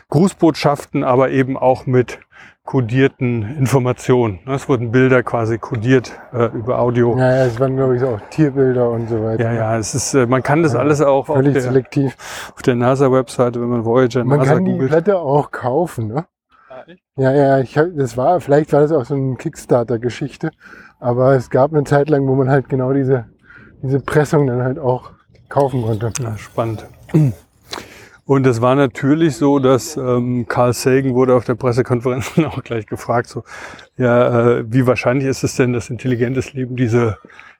[0.10, 2.20] Grußbotschaften, aber eben auch mit
[2.65, 4.39] kodierten Informationen.
[4.47, 7.17] Es wurden Bilder quasi kodiert äh, über Audio.
[7.17, 9.43] Ja, ja, es waren glaube ich auch Tierbilder und so weiter.
[9.43, 12.15] Ja, ja, es ist, äh, man kann das ja, alles auch auf der, selektiv.
[12.56, 16.26] auf der NASA-Webseite, wenn man Voyager man NASA Man kann die Platte auch kaufen, ne?
[17.15, 20.52] Ja, ja, ich, das war, vielleicht war das auch so eine Kickstarter-Geschichte,
[20.99, 23.26] aber es gab eine Zeit lang, wo man halt genau diese,
[23.84, 25.12] diese Pressung dann halt auch
[25.49, 26.12] kaufen konnte.
[26.21, 26.88] Ja, spannend.
[28.25, 32.86] Und es war natürlich so, dass ähm, Carl Sagan wurde auf der Pressekonferenz auch gleich
[32.86, 33.43] gefragt, so,
[33.97, 37.17] ja, äh, wie wahrscheinlich ist es denn, dass intelligentes Leben diese,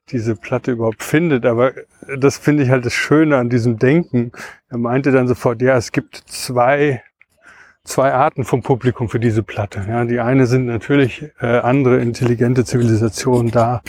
[0.10, 1.45] diese Platte überhaupt findet?
[1.45, 1.73] Aber
[2.17, 4.32] das finde ich halt das Schöne an diesem Denken.
[4.69, 7.04] Er meinte dann sofort, ja, es gibt zwei
[7.84, 9.86] zwei Arten vom Publikum für diese Platte.
[9.88, 13.82] Ja, die eine sind natürlich äh, andere intelligente Zivilisationen da,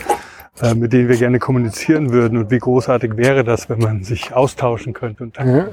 [0.60, 2.38] äh, mit denen wir gerne kommunizieren würden.
[2.38, 5.24] Und wie großartig wäre das, wenn man sich austauschen könnte.
[5.24, 5.68] Und, ja.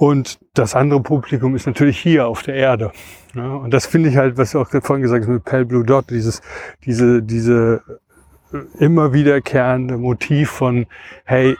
[0.00, 2.92] Und das andere Publikum ist natürlich hier auf der Erde.
[3.34, 5.84] Ja, und das finde ich halt, was du auch vorhin gesagt hast mit Pale Blue
[5.84, 6.40] Dot, dieses,
[6.84, 7.82] diese, diese
[8.78, 10.86] immer wiederkehrende Motiv von,
[11.24, 11.56] hey,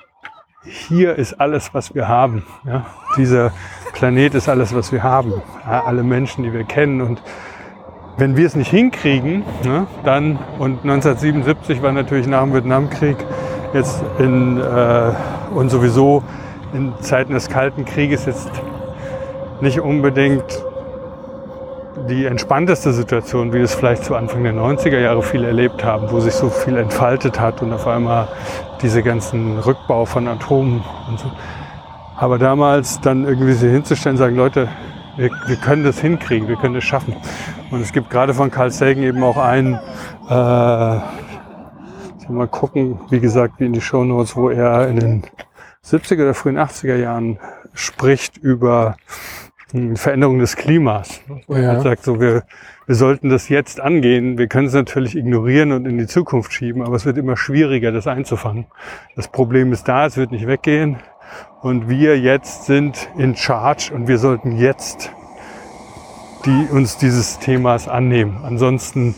[0.63, 2.45] hier ist alles, was wir haben.
[2.65, 2.87] Ja?
[3.17, 3.53] Dieser
[3.93, 5.33] Planet ist alles, was wir haben.
[5.67, 7.01] Ja, alle Menschen, die wir kennen.
[7.01, 7.21] Und
[8.19, 13.17] wenn wir es nicht hinkriegen, ne, dann, und 1977 war natürlich nach dem Vietnamkrieg,
[13.75, 15.13] jetzt in, äh,
[15.53, 16.23] und sowieso
[16.73, 18.51] in Zeiten des Kalten Krieges jetzt
[19.61, 20.63] nicht unbedingt
[22.09, 26.21] die entspannteste Situation, wie es vielleicht zu Anfang der 90er Jahre viele erlebt haben, wo
[26.21, 28.29] sich so viel entfaltet hat und auf einmal
[28.83, 31.31] diese ganzen Rückbau von Atomen und so.
[32.17, 34.69] Aber damals dann irgendwie sich hinzustellen und sagen, Leute,
[35.17, 37.15] wir, wir können das hinkriegen, wir können das schaffen.
[37.71, 39.75] Und es gibt gerade von Carl Sagan eben auch einen,
[40.29, 40.99] äh,
[42.29, 45.23] mal gucken, wie gesagt, wie in die Show Notes, wo er in den
[45.91, 47.39] 70er oder frühen 80er Jahren
[47.75, 48.97] spricht über
[49.95, 51.21] Veränderung des Klimas.
[51.47, 51.75] Oh ja.
[51.75, 52.45] Er sagt so, wir,
[52.87, 54.39] wir sollten das jetzt angehen.
[54.39, 57.93] Wir können es natürlich ignorieren und in die Zukunft schieben, aber es wird immer schwieriger,
[57.93, 58.67] das einzufangen.
[59.15, 60.97] Das Problem ist da, es wird nicht weggehen.
[61.61, 65.13] Und wir jetzt sind in Charge und wir sollten jetzt
[66.47, 68.39] die, uns dieses Themas annehmen.
[68.43, 69.17] Ansonsten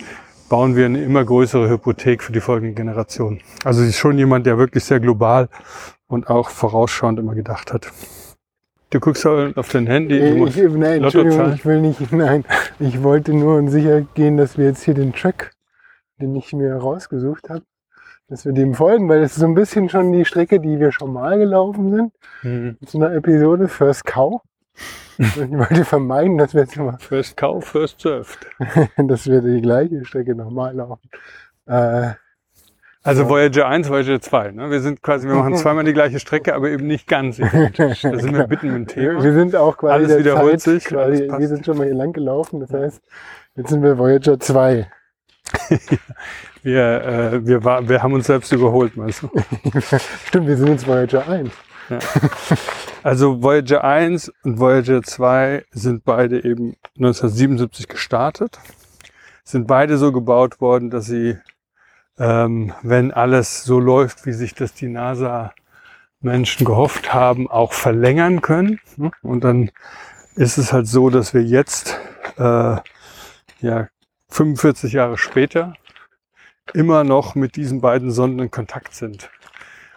[0.49, 3.41] bauen wir eine immer größere Hypothek für die folgenden Generationen.
[3.63, 5.49] Also sie ist schon jemand, der wirklich sehr global
[6.11, 7.91] und auch vorausschauend immer gedacht hat.
[8.91, 10.19] Du guckst auf dein Handy.
[10.19, 12.45] Du Ich, musst nein, Entschuldigung, ich will nicht, nein.
[12.81, 15.53] Ich wollte nur sicher gehen, dass wir jetzt hier den Track,
[16.21, 17.63] den ich mir rausgesucht habe,
[18.29, 20.91] dass wir dem folgen, weil das ist so ein bisschen schon die Strecke, die wir
[20.91, 22.13] schon mal gelaufen sind.
[22.41, 22.77] Hm.
[22.85, 24.41] Zu einer Episode First Cow.
[25.19, 28.39] Ich wollte vermeiden, dass wir jetzt mal, First Cow, first served.
[28.97, 31.11] dass wir die gleiche Strecke nochmal laufen.
[31.67, 32.13] Äh,
[33.03, 33.29] Also Ja.
[33.29, 34.51] Voyager 1, Voyager 2.
[34.53, 34.71] Ne?
[34.71, 38.03] Wir sind quasi, wir machen zweimal die gleiche Strecke, aber eben nicht ganz identisch.
[38.03, 39.23] Da sind wir mitten im Thema.
[39.23, 41.95] wir sind auch quasi Alles der wiederholt Zeit, sich, Quasi, wir sind schon mal hier
[41.95, 42.61] lang gelaufen.
[42.61, 43.03] Das heißt,
[43.57, 44.91] jetzt sind wir Voyager 2.
[46.63, 49.31] Wir, äh, wir, war, wir haben uns selbst überholt, meinst du?
[50.27, 51.51] Stimmt, wir sind jetzt Voyager 1.
[53.03, 58.59] Also Voyager 1 und Voyager 2 sind beide eben 1977 gestartet.
[59.43, 61.39] Sind beide so gebaut worden, dass sie,
[62.21, 68.79] ähm, wenn alles so läuft, wie sich das die NASA-Menschen gehofft haben, auch verlängern können.
[68.97, 69.11] ne?
[69.23, 69.71] Und dann
[70.37, 71.99] ist es halt so, dass wir jetzt,
[72.37, 72.77] äh,
[73.61, 73.89] ja,
[74.29, 75.75] 45 Jahre später
[76.75, 79.31] immer noch mit diesen beiden Sonden in Kontakt sind.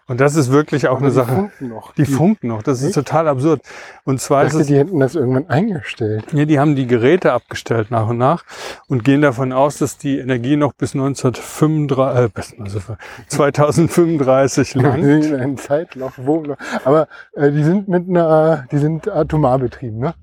[0.07, 1.33] Und das ist wirklich auch Aber eine die Sache.
[1.33, 1.93] funken noch.
[1.93, 2.95] Die funken noch, das ist Echt?
[2.95, 3.61] total absurd.
[4.03, 6.25] Und zwar Ich ist dachte, es, die hätten das irgendwann eingestellt.
[6.33, 8.43] ja, die haben die Geräte abgestellt nach und nach
[8.89, 12.85] und gehen davon aus, dass die Energie noch bis 1935, äh, bis
[13.29, 15.03] 2035 Wir langt.
[15.03, 16.57] sind in einem Zeitloch, wo noch.
[16.83, 20.13] Aber äh, die sind mit einer, die sind atomar betrieben, ne?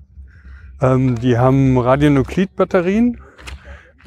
[0.79, 3.19] Ähm, die haben Radionuklidbatterien.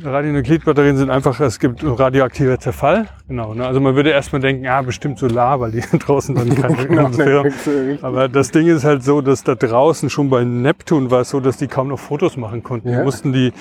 [0.02, 3.06] Radionuklidbatterien sind einfach, es gibt radioaktiver Zerfall.
[3.28, 3.54] Genau.
[3.54, 3.64] Ne?
[3.64, 8.28] Also man würde erstmal denken, ja, bestimmt Solar, weil die draußen dann keine Atmosphäre Aber
[8.28, 11.58] das Ding ist halt so, dass da draußen schon bei Neptun war es so, dass
[11.58, 12.88] die kaum noch Fotos machen konnten.
[12.88, 12.98] Ja.
[12.98, 13.52] Die mussten die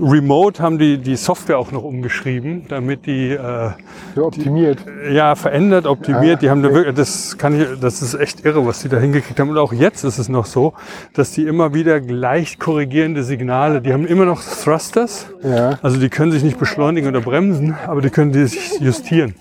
[0.00, 3.70] remote haben die die Software auch noch umgeschrieben, damit die äh,
[4.14, 4.78] so optimiert.
[5.10, 6.36] ja verändert, optimiert.
[6.36, 6.76] Ah, die haben da okay.
[6.78, 9.50] wirklich, das kann ich, das ist echt irre, was die da hingekriegt haben.
[9.50, 10.74] Und auch jetzt ist es noch so,
[11.12, 15.78] dass die immer wieder leicht korrigierende Signale, die haben immer noch Thrusters, Ja.
[15.82, 19.34] also die können sich nicht beschleunigen oder bremsen, aber die können die sich justieren.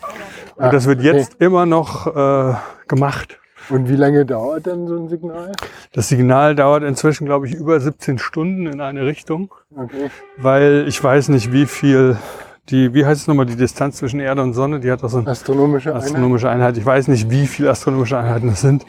[0.56, 1.08] Und Ah, das wird okay.
[1.18, 2.54] jetzt immer noch äh,
[2.88, 3.40] gemacht.
[3.70, 5.52] Und wie lange dauert dann so ein Signal?
[5.94, 10.10] Das Signal dauert inzwischen, glaube ich, über 17 Stunden in eine Richtung, Okay.
[10.38, 12.18] weil ich weiß nicht, wie viel
[12.70, 15.18] die, wie heißt es nochmal, die Distanz zwischen Erde und Sonne, die hat auch so
[15.18, 16.04] eine Astronomische Einheit.
[16.06, 16.78] astronomische Einheit.
[16.78, 18.86] Ich weiß nicht, wie viele astronomische Einheiten es sind.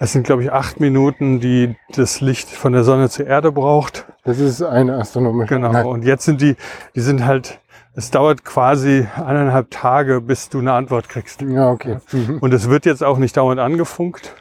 [0.00, 4.06] Es sind, glaube ich, acht Minuten, die das Licht von der Sonne zur Erde braucht.
[4.24, 5.68] Das ist eine astronomische Genau.
[5.68, 5.86] Einheit.
[5.86, 6.56] Und jetzt sind die,
[6.96, 7.60] die sind halt,
[7.94, 11.42] es dauert quasi eineinhalb Tage, bis du eine Antwort kriegst.
[11.42, 11.98] Ja, okay.
[12.12, 12.38] Mhm.
[12.38, 14.34] Und es wird jetzt auch nicht dauernd angefunkt,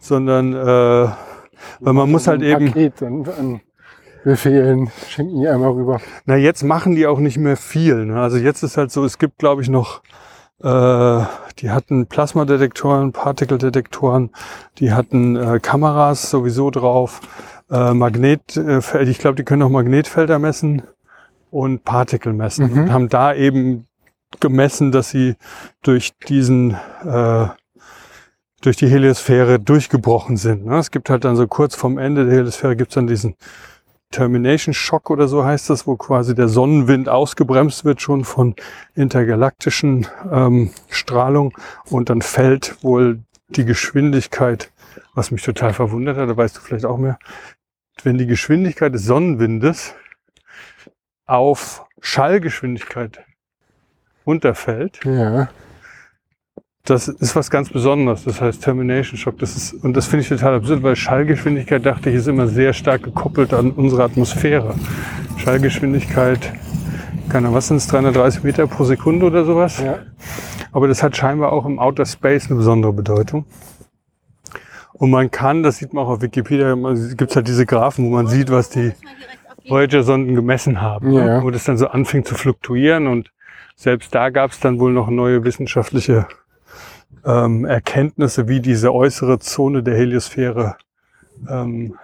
[0.00, 1.08] sondern äh,
[1.80, 3.60] weil man muss halt eben, Paket an, an
[4.24, 6.00] Befehlen schenken die einmal rüber.
[6.24, 8.06] Na, jetzt machen die auch nicht mehr viel.
[8.06, 8.20] Ne?
[8.20, 10.02] Also jetzt ist halt so, es gibt, glaube ich, noch,
[10.62, 11.20] äh,
[11.58, 14.30] die hatten Plasmadetektoren, Partikeldetektoren,
[14.78, 17.20] die hatten äh, Kameras sowieso drauf,
[17.70, 20.82] äh, Magnetfelder, ich glaube, die können auch Magnetfelder messen
[21.54, 22.78] und Partikel messen Mhm.
[22.78, 23.86] und haben da eben
[24.40, 25.36] gemessen, dass sie
[25.82, 27.46] durch diesen äh,
[28.60, 30.64] durch die Heliosphäre durchgebrochen sind.
[30.66, 30.78] Ne?
[30.78, 33.36] Es gibt halt dann so kurz vorm Ende der Heliosphäre gibt's dann diesen
[34.10, 38.54] Termination Shock oder so heißt das, wo quasi der Sonnenwind ausgebremst wird schon von
[38.94, 41.52] intergalaktischen ähm, Strahlung
[41.90, 44.72] und dann fällt wohl die Geschwindigkeit,
[45.14, 47.18] was mich total verwundert hat, da weißt du vielleicht auch mehr,
[48.02, 49.94] wenn die Geschwindigkeit des Sonnenwindes
[51.26, 53.24] auf Schallgeschwindigkeit
[54.26, 55.00] runterfällt.
[55.04, 55.48] Ja.
[56.84, 58.24] Das ist was ganz Besonderes.
[58.24, 59.38] Das heißt Termination Shock.
[59.38, 62.74] Das ist, und das finde ich total absurd, weil Schallgeschwindigkeit, dachte ich, ist immer sehr
[62.74, 64.74] stark gekoppelt an unsere Atmosphäre.
[65.38, 66.52] Schallgeschwindigkeit,
[67.30, 69.80] keine Ahnung, was sind es, 330 Meter pro Sekunde oder sowas?
[69.80, 70.00] Ja.
[70.72, 73.46] Aber das hat scheinbar auch im Outer Space eine besondere Bedeutung.
[74.92, 76.74] Und man kann, das sieht man auch auf Wikipedia,
[77.16, 78.92] gibt es halt diese Graphen, wo man sieht, was die
[79.68, 81.12] Voyager-Sonden gemessen haben.
[81.12, 81.38] Ja.
[81.38, 81.42] Ne?
[81.42, 83.30] Wo das dann so anfing zu fluktuieren und
[83.76, 86.26] selbst da gab es dann wohl noch neue wissenschaftliche
[87.24, 90.76] ähm, Erkenntnisse, wie diese äußere Zone der Heliosphäre,
[91.48, 91.94] ähm,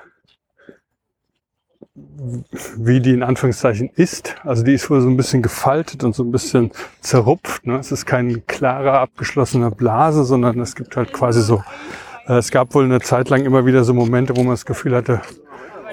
[2.77, 4.37] wie die in Anführungszeichen ist.
[4.45, 6.71] Also die ist wohl so ein bisschen gefaltet und so ein bisschen
[7.01, 7.67] zerrupft.
[7.67, 7.79] Ne?
[7.79, 11.63] Es ist kein klarer, abgeschlossener Blase, sondern es gibt halt quasi so,
[12.27, 14.95] äh, es gab wohl eine Zeit lang immer wieder so Momente, wo man das Gefühl
[14.95, 15.21] hatte,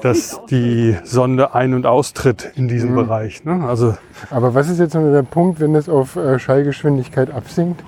[0.02, 3.44] dass die Sonde ein- und austritt in diesem Bereich.
[3.46, 3.66] Ne?
[3.68, 3.98] Also
[4.30, 7.84] Aber was ist jetzt nur der Punkt, wenn es auf äh, Schallgeschwindigkeit absinkt?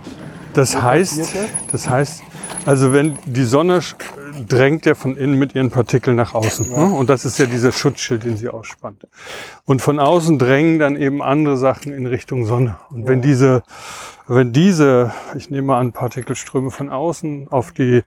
[0.54, 1.36] Das heißt,
[1.72, 2.24] das heißt,
[2.66, 3.82] also wenn die Sonne
[4.48, 6.70] drängt ja von innen mit ihren Partikeln nach außen.
[6.70, 6.96] Ne?
[6.96, 9.08] Und das ist ja dieser Schutzschild, den sie ausspannt.
[9.66, 12.78] Und von außen drängen dann eben andere Sachen in Richtung Sonne.
[12.90, 13.64] Und wenn diese,
[14.28, 18.04] wenn diese, ich nehme an, Partikelströme von außen auf die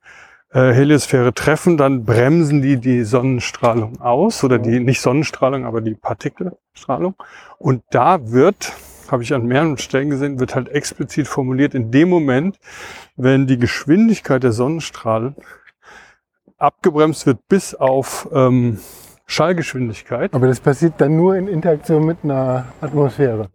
[0.52, 5.94] äh, Heliosphäre treffen, dann bremsen die die Sonnenstrahlung aus oder die, nicht Sonnenstrahlung, aber die
[5.94, 7.14] Partikelstrahlung.
[7.58, 8.72] Und da wird,
[9.10, 12.58] habe ich an mehreren Stellen gesehen, wird halt explizit formuliert, in dem Moment,
[13.16, 15.36] wenn die Geschwindigkeit der Sonnenstrahlen
[16.58, 18.78] abgebremst wird bis auf ähm,
[19.26, 20.34] Schallgeschwindigkeit.
[20.34, 23.48] Aber das passiert dann nur in Interaktion mit einer Atmosphäre.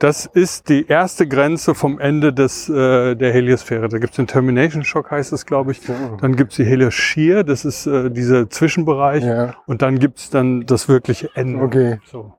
[0.00, 3.90] Das ist die erste Grenze vom Ende des, äh, der Heliosphäre.
[3.90, 5.82] Da gibt es den Termination Shock, heißt es, glaube ich.
[6.22, 9.22] Dann gibt es die Helioshear, das ist äh, dieser Zwischenbereich.
[9.22, 9.56] Ja.
[9.66, 11.62] Und dann gibt es dann das wirkliche Ende.
[11.62, 11.98] Okay.
[12.10, 12.32] So.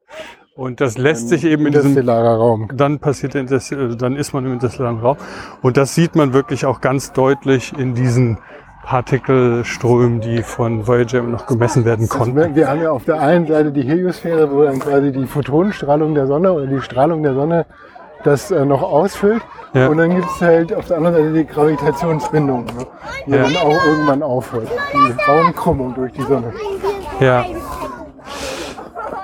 [0.55, 2.67] Und das lässt sich eben in diesem Raum.
[2.73, 5.17] dann passiert das, äh, dann ist man im interstellaren Raum.
[5.61, 8.39] Und das sieht man wirklich auch ganz deutlich in diesen
[8.83, 12.35] Partikelströmen, die von Voyager noch gemessen werden Also konnten.
[12.35, 16.15] wir, wir haben ja auf der einen Seite die Heliosphäre, wo dann quasi die Photonenstrahlung
[16.15, 17.65] der Sonne oder die Strahlung der Sonne
[18.23, 19.41] das äh, noch ausfüllt.
[19.73, 19.87] Ja.
[19.87, 22.71] Und dann gibt es halt auf der anderen Seite die Gravitationsbindung, ne,
[23.25, 23.37] die Ja.
[23.43, 24.67] dann auch irgendwann aufhört.
[24.93, 26.51] Die Raumkrümmung durch die Sonne.
[27.19, 27.45] Ja.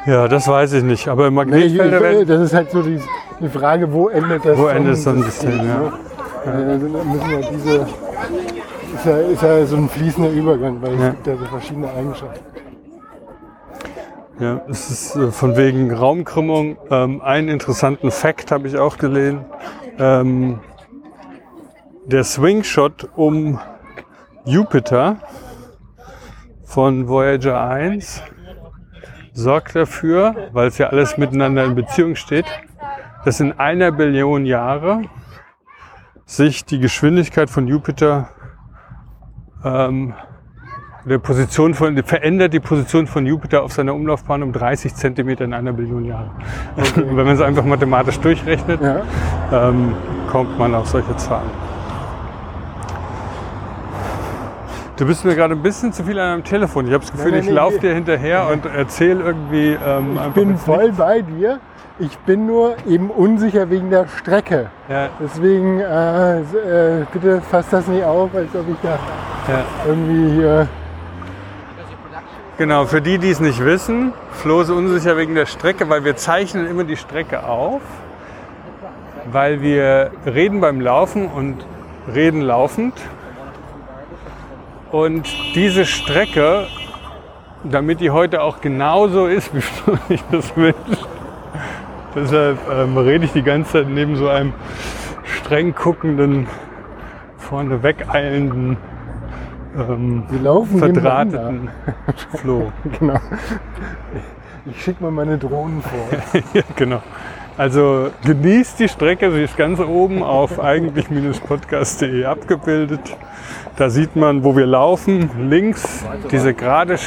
[0.06, 1.08] Ja, das weiß ich nicht.
[1.10, 3.00] Aber Nee, ich, Magnetfelder das ist halt so die,
[3.41, 5.91] die Frage, wo endet das Wo endet das Sonnensystem, ne?
[6.46, 7.86] Äh, dann müssen ja diese,
[8.97, 11.10] ist ja, ist ja so ein fließender Übergang, weil es Ja.
[11.12, 12.45] gibt ja so verschiedene Eigenschaften.
[14.39, 16.77] Ja, es ist äh, von wegen Raumkrümmung.
[16.91, 19.45] Ähm, einen interessanten Fact habe ich auch gelesen.
[19.97, 20.60] Ähm,
[22.05, 23.60] der Swingshot um
[24.45, 25.17] Jupiter
[26.63, 28.21] von Voyager 1
[29.33, 32.45] sorgt dafür, weil es ja alles miteinander in Beziehung steht,
[33.25, 35.01] dass in einer Billion Jahre
[36.25, 38.29] sich die Geschwindigkeit von Jupiter
[39.63, 40.13] ähm,
[41.06, 45.54] der Position von, verändert die Position von Jupiter auf seiner Umlaufbahn um 30 Zentimeter in
[45.54, 46.32] einer Billion Jahre.
[46.76, 49.02] Und wenn man es einfach mathematisch durchrechnet, Ja.
[49.52, 49.93] ähm,
[50.30, 51.50] kommt man auf solche Zahlen.
[54.98, 56.88] Du bist mir gerade ein bisschen zu viel an deinem Telefon.
[56.88, 59.78] Ich habe das Gefühl, nein, ich nee, laufe dir hinterher und erzähle irgendwie.
[59.86, 61.60] Ähm, Ich bin voll bei dir.
[61.99, 64.69] Ich bin nur eben unsicher wegen der Strecke.
[64.88, 68.99] Ja, Deswegen äh, äh, bitte fass das nicht auf, als ob ich da
[69.51, 69.65] ja.
[69.88, 70.67] irgendwie hier.
[72.60, 76.15] Genau, für die, die es nicht wissen, Flo ist unsicher wegen der Strecke, weil wir
[76.15, 77.81] zeichnen immer die Strecke auf,
[79.31, 81.65] weil wir reden beim Laufen und
[82.13, 82.93] reden laufend.
[84.91, 86.67] Und diese Strecke,
[87.63, 91.07] damit die heute auch genauso ist, wie Flo sich das wünscht,
[92.17, 94.53] deshalb ähm, rede ich die ganze Zeit neben so einem
[95.23, 96.47] streng guckenden,
[97.38, 98.77] vorne wegeilenden,
[99.77, 101.69] ähm, Wir laufen verdrahteten
[102.36, 102.71] Flo.
[102.99, 103.19] Genau.
[104.65, 106.41] Ich schicke mal meine Drohnen vor.
[106.53, 107.01] ja, genau.
[107.58, 113.17] Also genießt die Strecke, sie ist ganz oben auf eigentlich-podcast.de abgebildet.
[113.77, 115.30] Da sieht man, wo wir laufen.
[115.49, 116.97] Links dieser gerade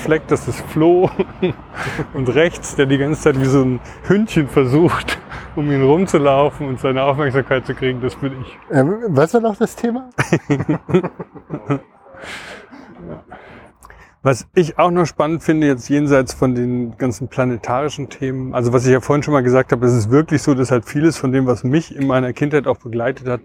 [0.00, 1.10] Fleck, das ist Flo.
[2.14, 5.18] Und rechts, der die ganze Zeit wie so ein Hündchen versucht,
[5.56, 8.58] um ihn rumzulaufen und seine Aufmerksamkeit zu kriegen, das bin ich.
[8.70, 10.10] Ähm, was war noch das Thema?
[14.22, 18.84] Was ich auch noch spannend finde, jetzt jenseits von den ganzen planetarischen Themen, also was
[18.84, 21.32] ich ja vorhin schon mal gesagt habe, es ist wirklich so, dass halt vieles von
[21.32, 23.40] dem, was mich in meiner Kindheit auch begleitet hat,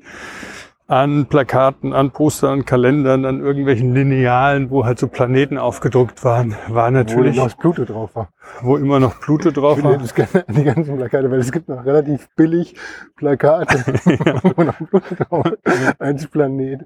[0.87, 6.55] an Plakaten, an Postern, an Kalendern, an irgendwelchen Linealen, wo halt so Planeten aufgedruckt waren,
[6.67, 8.29] war Wo natürlich, noch das Pluto drauf war.
[8.62, 9.97] Wo immer noch Pluto drauf war.
[9.97, 12.75] das gerne die ganzen Plakate, weil es gibt noch relativ billig
[13.15, 13.77] Plakate,
[14.55, 16.81] wo noch Pluto drauf ist, als Planet.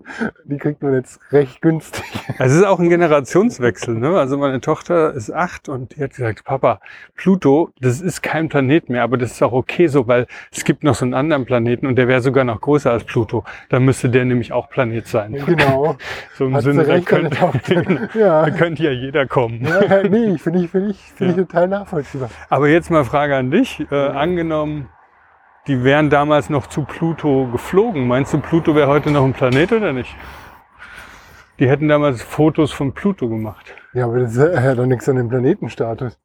[0.45, 2.05] Die kriegt man jetzt recht günstig.
[2.37, 3.95] Es ist auch ein Generationswechsel.
[3.95, 4.17] Ne?
[4.17, 6.79] Also meine Tochter ist acht und die hat gesagt, Papa,
[7.15, 10.83] Pluto, das ist kein Planet mehr, aber das ist auch okay so, weil es gibt
[10.83, 13.43] noch so einen anderen Planeten und der wäre sogar noch größer als Pluto.
[13.69, 15.33] Dann müsste der nämlich auch Planet sein.
[15.33, 15.97] Genau.
[16.37, 18.09] So im Hat Sinne, da könnte.
[18.17, 18.45] Ja.
[18.45, 19.65] da könnte ja jeder kommen.
[19.65, 22.29] Ja, ja, nee, finde ich, finde ich, finde ich total nachvollziehbar.
[22.49, 23.85] Aber jetzt mal Frage an dich.
[23.91, 24.89] Äh, angenommen,
[25.67, 28.07] die wären damals noch zu Pluto geflogen.
[28.07, 30.15] Meinst du, Pluto wäre heute noch ein Planet oder nicht?
[31.59, 33.75] Die hätten damals Fotos von Pluto gemacht.
[33.93, 36.17] Ja, aber das hat doch nichts an dem Planetenstatus.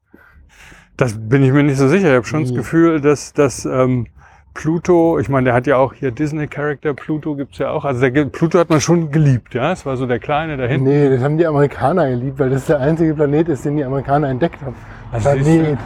[0.97, 2.11] Das bin ich mir nicht so sicher.
[2.11, 2.57] Ich habe schon das Wie?
[2.57, 4.07] Gefühl, dass, dass ähm,
[4.55, 7.85] Pluto, ich meine, der hat ja auch hier Disney-Charakter, Pluto gibt's ja auch.
[7.85, 9.73] Also der, Pluto hat man schon geliebt, ja.
[9.73, 10.87] Es war so der Kleine da hinten.
[10.89, 14.29] Nee, das haben die Amerikaner geliebt, weil das der einzige Planet ist, den die Amerikaner
[14.29, 14.75] entdeckt haben.
[15.13, 15.79] Also Planet.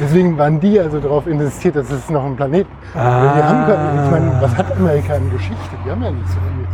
[0.00, 2.66] Deswegen waren die also darauf investiert, dass es noch ein Planet.
[2.94, 3.20] Ah.
[3.20, 5.76] Weil Die haben, keine- ich meine, was hat Amerika in Geschichte?
[5.84, 6.66] Die haben ja nicht so viel.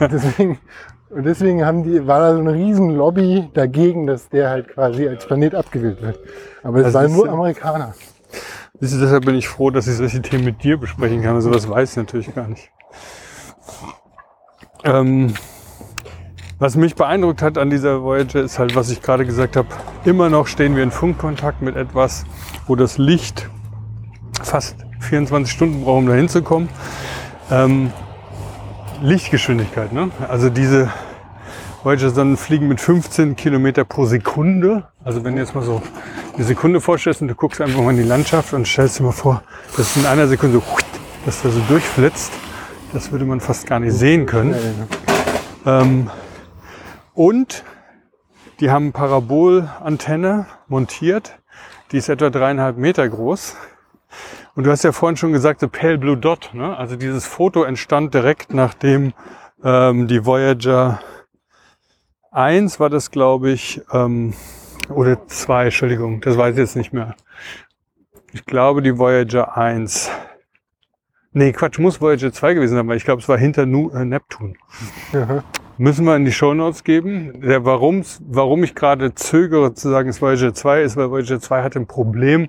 [0.00, 0.58] Deswegen,
[1.10, 5.08] und deswegen haben die, war da so eine riesen Lobby dagegen, dass der halt quasi
[5.08, 6.18] als Planet abgewählt wird.
[6.62, 7.94] Aber es Also waren nur ist- Amerikaner.
[8.80, 11.36] Siehst du, deshalb bin ich froh, dass ich solche Themen mit dir besprechen kann.
[11.36, 12.70] Also was weiß ich natürlich gar nicht.
[14.82, 15.34] Ähm,
[16.58, 19.68] was mich beeindruckt hat an dieser Voyager ist halt, was ich gerade gesagt habe,
[20.04, 22.24] immer noch stehen wir in Funkkontakt mit etwas,
[22.66, 23.48] wo das Licht
[24.42, 26.68] fast 24 Stunden braucht, um da hinzukommen.
[27.50, 27.92] Ähm,
[29.02, 30.10] Lichtgeschwindigkeit, ne?
[30.28, 30.90] Also diese
[31.82, 34.84] Voyager-Sonnen fliegen mit 15 Kilometer pro Sekunde.
[35.04, 35.82] Also wenn jetzt mal so
[36.34, 39.12] eine Sekunde vorstellst und du guckst einfach mal in die Landschaft und stellst dir mal
[39.12, 39.42] vor,
[39.76, 40.76] dass es in einer Sekunde so,
[41.24, 42.32] dass der so durchflitzt,
[42.92, 44.54] das würde man fast gar nicht sehen können.
[45.64, 46.10] Ähm,
[47.14, 47.64] und
[48.60, 51.38] die haben Parabolantenne montiert,
[51.92, 53.56] die ist etwa dreieinhalb Meter groß.
[54.56, 56.50] Und du hast ja vorhin schon gesagt, the Pale Blue Dot.
[56.52, 56.76] Ne?
[56.76, 59.12] Also dieses Foto entstand direkt nachdem
[59.62, 61.00] ähm, die Voyager
[62.30, 64.34] 1 war das, glaube ich, ähm,
[64.90, 67.14] oder 2, Entschuldigung, das weiß ich jetzt nicht mehr.
[68.32, 70.10] Ich glaube, die Voyager 1.
[71.32, 74.04] Nee, Quatsch, muss Voyager 2 gewesen sein, weil ich glaube, es war hinter nu äh,
[74.04, 74.56] Neptun.
[75.12, 75.44] Ja.
[75.78, 77.40] Müssen wir in die Shownotes geben.
[77.40, 81.62] Der, warum's, warum ich gerade zögere zu sagen, es Voyager 2 ist, weil Voyager 2
[81.62, 82.48] hatte ein Problem.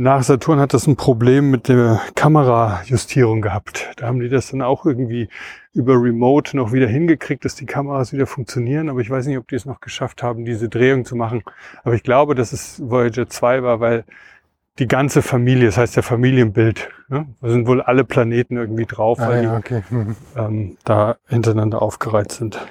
[0.00, 3.90] Nach Saturn hat das ein Problem mit der Kamerajustierung gehabt.
[3.96, 5.28] Da haben die das dann auch irgendwie
[5.72, 8.90] über Remote noch wieder hingekriegt, dass die Kameras wieder funktionieren.
[8.90, 11.42] Aber ich weiß nicht, ob die es noch geschafft haben, diese Drehung zu machen.
[11.82, 14.04] Aber ich glaube, dass es Voyager 2 war, weil
[14.78, 17.26] die ganze Familie, das heißt der Familienbild, ne?
[17.40, 19.82] da sind wohl alle Planeten irgendwie drauf, Ah, weil ja, die okay.
[19.88, 20.16] Hm.
[20.36, 22.64] ähm, da hintereinander aufgereiht sind.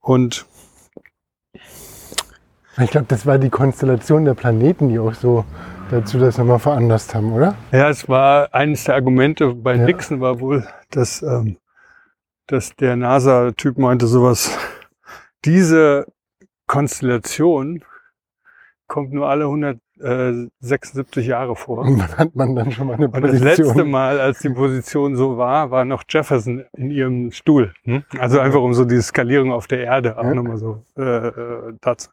[0.00, 0.44] Und
[2.78, 5.46] Ich glaube, das war die Konstellation der Planeten, die auch so
[5.90, 7.54] dazu das nochmal veranlasst haben, oder?
[7.72, 9.84] ja, es war eines der Argumente bei Ja.
[9.84, 11.58] Nixon war wohl, dass, ähm,
[12.46, 14.56] dass der NASA-Typ meinte sowas,
[15.44, 16.06] diese
[16.66, 17.84] Konstellation
[18.88, 21.78] kommt nur alle 176 Jahre vor.
[21.78, 23.66] Und dann hat man dann schon mal eine Und das Position.
[23.66, 27.72] letzte Mal, als die Position so war, war noch Jefferson in ihrem Stuhl.
[27.84, 28.04] Hm?
[28.18, 30.34] Also einfach um so die Skalierung auf der Erde auch Ja.
[30.34, 32.10] nochmal so äh, äh, dazu.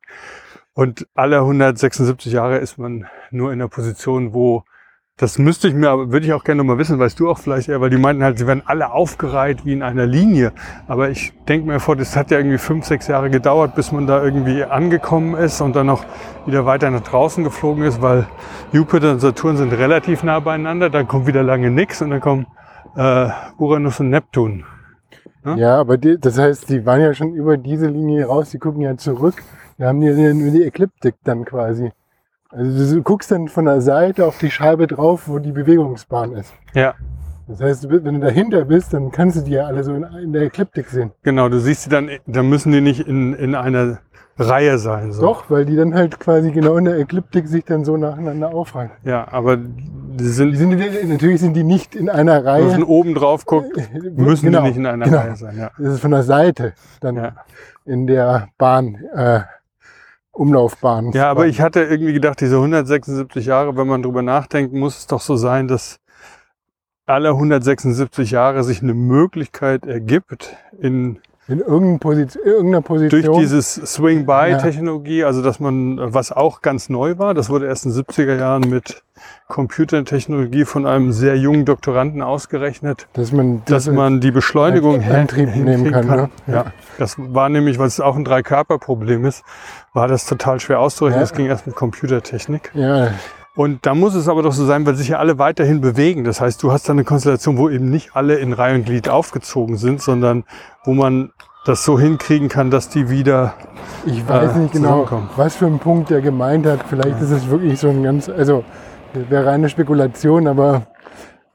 [0.74, 4.64] Und alle 176 Jahre ist man nur in der Position, wo
[5.18, 7.70] das müsste ich mir, aber würde ich auch gerne nochmal wissen, weißt du auch vielleicht
[7.70, 10.54] eher, weil die meinten halt, sie werden alle aufgereiht wie in einer Linie.
[10.88, 14.08] Aber ich denke mir vor, das hat ja irgendwie fünf, sechs Jahre gedauert, bis man
[14.08, 16.04] da irgendwie angekommen ist und dann noch
[16.48, 18.26] wieder weiter nach draußen geflogen ist, weil
[18.72, 22.48] Jupiter und Saturn sind relativ nah beieinander, dann kommt wieder lange nix und dann kommen
[22.96, 24.66] äh, Uranus und Neptun.
[25.58, 28.82] Ja, aber die, das heißt, die waren ja schon über diese Linie raus, die gucken
[28.82, 29.44] ja zurück.
[29.84, 30.14] Da haben die
[30.52, 31.92] die Ekliptik dann quasi.
[32.52, 36.54] Also du guckst dann von der Seite auf die Scheibe drauf, wo die Bewegungsbahn ist.
[36.74, 36.94] Ja,
[37.50, 40.44] Das heißt, wenn du dahinter bist, dann kannst du die ja alle so in, der
[40.44, 41.12] Ekliptik sehen.
[41.22, 44.00] genau, du siehst sie dann, dann müssen die nicht in, in einer
[44.38, 45.12] Reihe sein.
[45.12, 45.22] So.
[45.22, 48.92] Doch, weil die dann halt quasi genau in der Ekliptik sich dann so nacheinander aufreihen.
[49.04, 52.86] Ja, aber die sind, Die sind, natürlich sind die nicht in einer wenn man Reihe.
[52.88, 53.76] oben drauf guckt,
[54.16, 55.18] müssen Genau, die nicht in einer genau.
[55.18, 55.58] Reihe sein.
[55.58, 55.72] Ja.
[55.78, 56.72] Das ist von der Seite
[57.02, 57.36] dann Ja.
[57.84, 59.42] in der Bahn, äh,
[60.34, 61.12] Umlaufbahn.
[61.12, 65.08] Ja, aber ich hatte irgendwie gedacht, diese 176 Jahre, wenn man drüber nachdenkt, muss es
[65.08, 66.00] doch so sein, dass
[67.06, 75.42] alle 176 Jahre sich eine Möglichkeit ergibt, in In irgendeiner Position, durch dieses Swing-By-Technologie, also
[75.42, 79.04] dass man, was auch ganz neu war, das wurde erst in den 70er Jahren mit
[79.50, 85.68] Computertechnologie von einem sehr jungen Doktoranden ausgerechnet, dass man, dass man die Beschleunigung Antrieb nehmen
[85.68, 86.30] hinkriegen kann, ne?
[86.48, 86.66] Ja,
[86.98, 89.44] das war nämlich, weil es auch ein Drei-Körper-Problem ist,
[89.94, 91.20] war das total schwer auszurechnen.
[91.20, 91.24] Ja.
[91.24, 92.72] Das ging erst mit Computertechnik.
[92.74, 93.12] ja,
[93.56, 96.24] Und da muss es aber doch so sein, weil sich ja alle weiterhin bewegen.
[96.24, 99.10] Das heißt, du hast da eine Konstellation, wo eben nicht alle in Reihe und Glied
[99.10, 100.44] aufgezogen sind, sondern
[100.86, 101.32] wo man
[101.66, 103.54] das so hinkriegen kann, dass die wieder
[104.06, 106.82] ich weiß äh, nicht genau, was für ein Punkt er gemeint hat.
[106.90, 108.64] Vielleicht ist es wirklich so ein ganz, also
[109.14, 110.88] wäre reine Spekulation, aber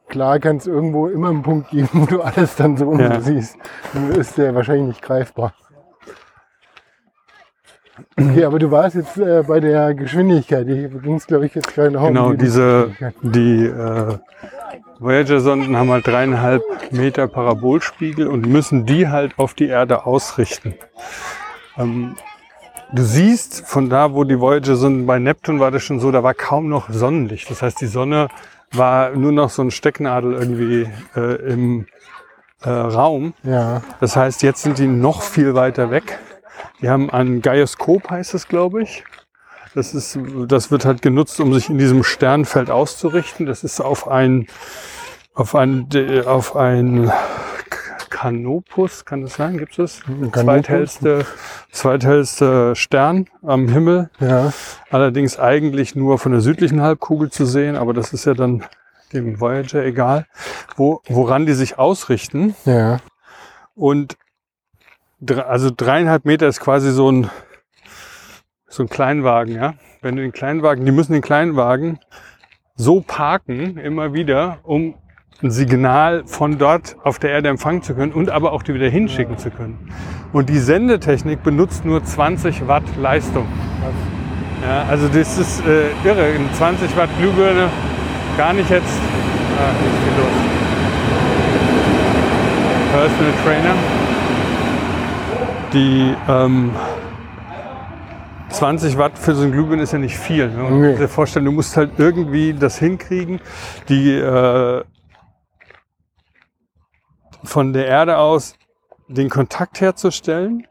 [0.09, 3.21] klar kann es irgendwo immer einen Punkt geben, wo du alles dann so Ja.
[3.21, 3.59] siehst.
[3.93, 5.53] Nur ist der wahrscheinlich nicht greifbar.
[8.17, 10.67] Okay, aber du warst jetzt äh, bei der Geschwindigkeit.
[10.67, 12.91] Hier ging es, glaube ich, jetzt gerade noch Genau, um die diese,
[13.23, 14.19] die äh,
[14.99, 20.75] Voyager-Sonden haben halt dreieinhalb Meter Parabolspiegel und müssen die halt auf die Erde ausrichten.
[21.77, 22.17] Ähm,
[22.93, 26.35] du siehst von da, wo die Voyager-Sonden bei Neptun war das schon so, da war
[26.35, 27.51] kaum noch Sonnenlicht.
[27.51, 28.29] Das heißt, die Sonne
[28.73, 31.87] war nur noch so ein Stecknadel irgendwie äh, im
[32.63, 33.35] äh, Raum.
[33.45, 36.19] Ja, Das heißt, jetzt sind die noch viel weiter weg.
[36.81, 39.05] Die haben ein Gyroskop, heißt es, glaube ich.
[39.75, 43.47] Das, ist, das wird halt genutzt, um sich in diesem Sternfeld auszurichten.
[43.47, 44.47] Das ist auf ein,
[45.35, 45.89] auf ein,
[46.27, 47.13] auf ein
[48.11, 49.59] Canopus, kann das sein?
[49.59, 50.01] Gibt es?
[50.03, 50.43] Canopus?
[50.43, 51.27] Zweithellste,
[51.71, 54.11] zweithellste Stern am Himmel.
[54.19, 54.53] ja,
[54.91, 58.65] Allerdings eigentlich nur von der südlichen Halbkugel zu sehen, aber das ist ja dann
[59.13, 60.27] dem Voyager egal,
[60.77, 62.55] wo, woran die sich ausrichten.
[62.65, 62.99] ja.
[63.77, 64.17] Und
[65.27, 67.31] also dreieinhalb Meter ist quasi so ein,
[68.69, 69.75] so ein Kleinwagen, ja.
[70.01, 71.99] Wenn du den Kleinwagen, die müssen den Kleinwagen
[72.77, 74.95] so parken, immer wieder, um
[75.43, 78.89] ein Signal von dort auf der Erde empfangen zu können und aber auch die wieder
[78.89, 79.93] hinschicken zu können.
[80.33, 83.47] Und die Sendetechnik benutzt nur 20 Watt Leistung.
[84.63, 86.25] Ja, also das ist äh, irre.
[86.25, 87.69] Eine 20 Watt Glühbirne
[88.37, 89.01] gar nicht jetzt.
[89.59, 90.29] Ah, jetzt geht los.
[92.93, 93.98] Personal Trainer.
[95.73, 96.71] Die ähm,
[98.51, 100.49] 20 Watt für so ein Glühbirne ist ja nicht viel.
[100.51, 100.65] Ne?
[100.65, 100.97] Und Nee.
[100.97, 103.41] dir vorstellen, du musst halt irgendwie das hinkriegen,
[103.89, 104.83] die äh,
[107.45, 108.55] von der Erde aus
[109.09, 110.67] den Kontakt herzustellen.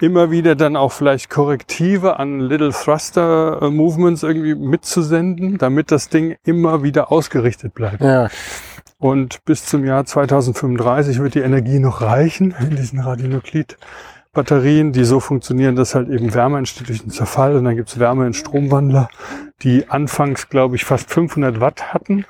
[0.00, 6.08] Immer wieder dann auch vielleicht Korrektive an Little Thruster äh, Movements irgendwie mitzusenden, damit das
[6.08, 8.00] Ding immer wieder ausgerichtet bleibt.
[8.00, 8.28] Ja,
[9.00, 15.20] Und bis zum Jahr 2035 wird die Energie noch reichen in diesen Radionuklid-Batterien, die so
[15.20, 17.54] funktionieren, dass halt eben Wärme entsteht durch den Zerfall.
[17.56, 19.08] Und dann gibt's Wärme in Stromwandler,
[19.62, 22.24] die anfangs, glaube ich, fast 500 Watt hatten,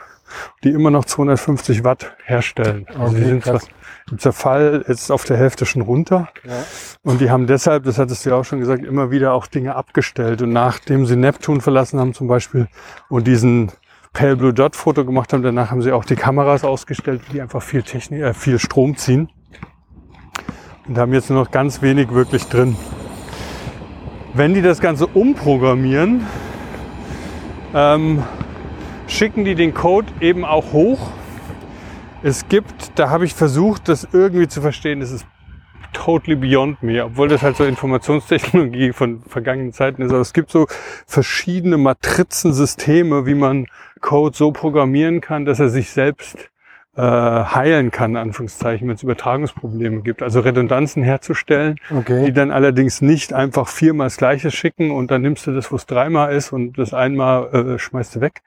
[0.62, 2.86] die immer noch 250 Watt herstellen.
[2.88, 3.68] Also die Okay, sind zwar krass.
[4.10, 6.28] im Zerfall jetzt auf der Hälfte schon runter.
[6.44, 6.52] ja.
[7.02, 9.74] Und die haben deshalb, das hattest du ja auch schon gesagt, immer wieder auch Dinge
[9.74, 10.42] abgestellt.
[10.42, 12.68] Und nachdem sie Neptun verlassen haben zum Beispiel
[13.08, 13.72] und diesen
[14.12, 17.62] Pale Blue Dot Foto gemacht haben, danach haben sie auch die Kameras ausgestellt, die einfach
[17.62, 19.28] viel Technik, äh, viel Strom ziehen.
[20.86, 22.76] Und haben jetzt nur noch ganz wenig wirklich drin.
[24.34, 26.26] Wenn die das Ganze umprogrammieren,
[27.74, 28.22] ähm,
[29.06, 31.10] schicken die den Code eben auch hoch.
[32.22, 35.26] Es gibt, da habe ich versucht, das irgendwie zu verstehen, das ist
[35.92, 40.10] totally beyond me, obwohl das halt so Informationstechnologie von vergangenen Zeiten ist.
[40.10, 40.66] Aber es gibt so
[41.06, 43.66] verschiedene Matrizensysteme, wie man
[43.98, 46.50] Code so programmieren kann, dass er sich selbst
[46.96, 50.20] äh, heilen kann, Anführungszeichen, wenn es Übertragungsprobleme gibt.
[50.20, 52.32] Also Redundanzen herzustellen, die Okay.
[52.32, 55.86] dann allerdings nicht einfach viermal das gleiche schicken und dann nimmst du das, wo es
[55.86, 58.42] dreimal ist und das einmal äh, schmeißt du weg,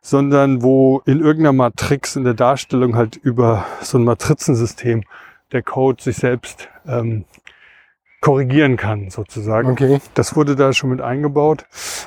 [0.00, 5.04] sondern wo in irgendeiner Matrix in der Darstellung halt über so ein Matrizensystem
[5.52, 7.24] der Code sich selbst ähm,
[8.22, 9.72] korrigieren kann, sozusagen.
[9.72, 9.98] Okay.
[10.14, 11.66] Das wurde da schon mit eingebaut.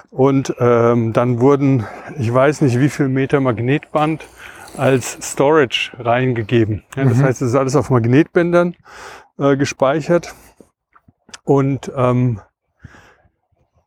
[0.10, 1.86] Und ähm, dann wurden,
[2.18, 4.26] ich weiß nicht wie viel Meter Magnetband
[4.78, 6.84] als Storage reingegeben.
[6.96, 7.24] Ja, das Mhm.
[7.24, 8.76] heißt, es ist alles auf Magnetbändern
[9.38, 10.34] äh, gespeichert.
[11.44, 12.40] Und ähm,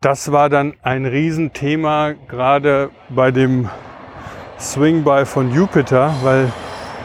[0.01, 3.69] das war dann ein Riesenthema, gerade bei dem
[4.61, 6.53] Swing-By von Jupiter, weil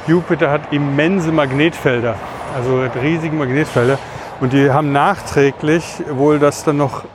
[0.05, 2.15] Jupiter hat immense Magnetfelder,
[2.55, 3.97] also hat riesige Magnetfelder.
[4.39, 7.05] Und die haben nachträglich wohl das dann noch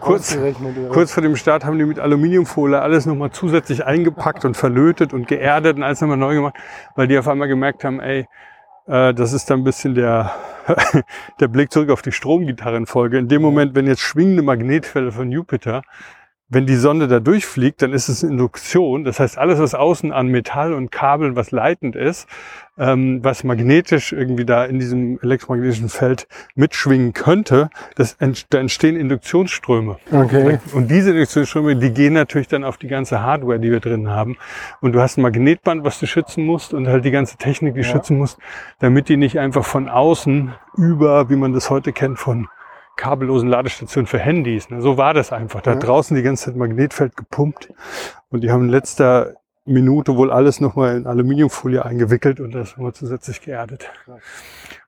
[0.00, 0.38] kurz,
[0.90, 5.26] kurz vor dem Start haben die mit Aluminiumfolie alles nochmal zusätzlich eingepackt und verlötet und
[5.26, 6.54] geerdet und alles nochmal neu gemacht,
[6.94, 8.26] weil die auf einmal gemerkt haben, ey,
[8.86, 10.34] äh, das ist dann ein bisschen der,
[11.40, 13.18] der Blick zurück auf die Stromgitarrenfolge.
[13.18, 15.82] In dem Moment, wenn jetzt schwingende Magnetfelder von Jupiter
[16.50, 19.04] wenn die Sonde da durchfliegt, dann ist es Induktion.
[19.04, 22.26] Das heißt, alles, was außen an Metall und Kabeln, was leitend ist,
[22.78, 28.96] ähm, was magnetisch irgendwie da in diesem elektromagnetischen Feld mitschwingen könnte, das ent da entstehen
[28.96, 29.98] Induktionsströme.
[30.10, 30.58] Okay.
[30.72, 34.38] Und diese Induktionsströme, die gehen natürlich dann auf die ganze Hardware, die wir drin haben.
[34.80, 37.80] Und du hast ein Magnetband, was du schützen musst und halt die ganze Technik, die
[37.80, 37.86] Ja.
[37.86, 38.38] schützen musst,
[38.78, 42.48] damit die nicht einfach von außen über, wie man das heute kennt, von
[42.98, 44.68] kabellosen Ladestationen für Handys.
[44.68, 44.82] Ne?
[44.82, 45.62] So war das einfach.
[45.62, 45.78] Da Ja.
[45.78, 47.72] draußen die ganze Zeit Magnetfeld gepumpt
[48.28, 49.34] und die haben in letzter
[49.64, 53.90] Minute wohl alles nochmal in Aluminiumfolie eingewickelt und das nochmal zusätzlich geerdet.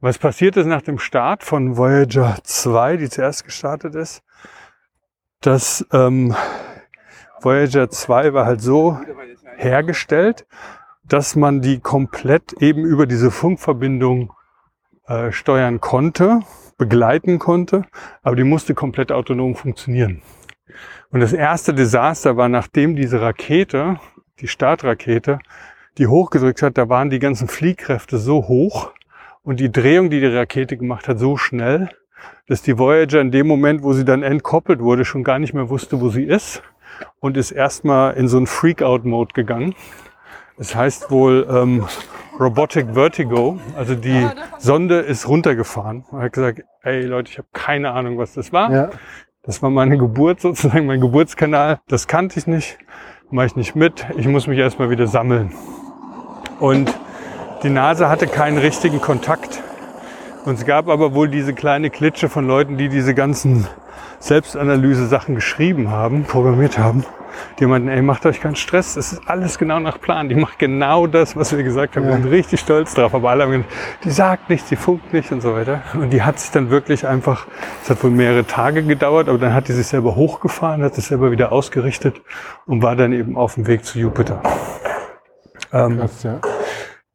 [0.00, 4.22] Was passiert ist nach dem Start von Voyager 2, die zuerst gestartet ist,
[5.40, 6.34] dass ähm,
[7.40, 8.98] Voyager 2 war halt so
[9.56, 10.46] hergestellt,
[11.04, 14.32] dass man die komplett eben über diese Funkverbindung
[15.06, 16.40] äh, steuern konnte,
[16.80, 17.84] begleiten konnte,
[18.22, 20.22] aber die musste komplett autonom funktionieren.
[21.10, 24.00] Und das erste Desaster war, nachdem diese Rakete,
[24.40, 25.40] die Startrakete,
[25.98, 28.92] die hochgedrückt hat, da waren die ganzen Fliehkräfte so hoch
[29.42, 31.90] und die Drehung, die die Rakete gemacht hat, so schnell,
[32.46, 35.68] dass die Voyager in dem Moment, wo sie dann entkoppelt wurde, schon gar nicht mehr
[35.68, 36.62] wusste, wo sie ist
[37.18, 39.74] und ist erstmal in so einen Freak-out-Mode gegangen.
[40.60, 41.86] Das heißt wohl ähm,
[42.38, 47.92] Robotic Vertigo, also die Sonde ist runtergefahren und hat gesagt, ey Leute, ich habe keine
[47.92, 48.70] Ahnung, was das war.
[48.70, 48.90] Ja.
[49.42, 51.80] Das war meine Geburt sozusagen, mein Geburtskanal.
[51.88, 52.76] Das kannte ich nicht,
[53.30, 54.04] mache ich nicht mit.
[54.18, 55.54] Ich muss mich erstmal wieder sammeln.
[56.58, 56.94] Und
[57.62, 59.62] die NASA hatte keinen richtigen Kontakt.
[60.44, 63.66] Und es gab aber wohl diese kleine Klitsche von Leuten, die diese ganzen
[64.18, 67.06] Selbstanalyse-Sachen geschrieben haben, programmiert haben.
[67.58, 70.28] Die meinten, ey, macht euch keinen Stress, es ist alles genau nach Plan.
[70.28, 72.04] Die macht genau das, was wir gesagt haben.
[72.04, 72.16] Wir Ja.
[72.18, 73.14] sind richtig stolz drauf.
[73.14, 73.70] Aber alle haben gesagt,
[74.04, 75.82] die sagt nichts, die funkt nicht und so weiter.
[75.94, 77.46] Und die hat sich dann wirklich einfach,
[77.82, 81.04] es hat wohl mehrere Tage gedauert, aber dann hat die sich selber hochgefahren, hat sich
[81.06, 82.20] selber wieder ausgerichtet
[82.66, 84.42] und war dann eben auf dem Weg zu Jupiter.
[85.72, 86.40] Ähm, Krass, ja.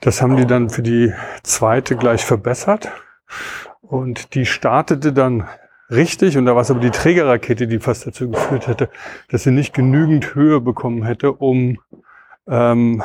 [0.02, 1.14] das haben die dann für die
[1.44, 2.90] zweite gleich verbessert.
[3.82, 5.48] Und die startete dann
[5.90, 6.38] richtig.
[6.38, 8.90] Und da war es aber die Trägerrakete, die fast dazu geführt hätte,
[9.30, 11.78] dass sie nicht genügend Höhe bekommen hätte, um
[12.48, 13.04] ähm,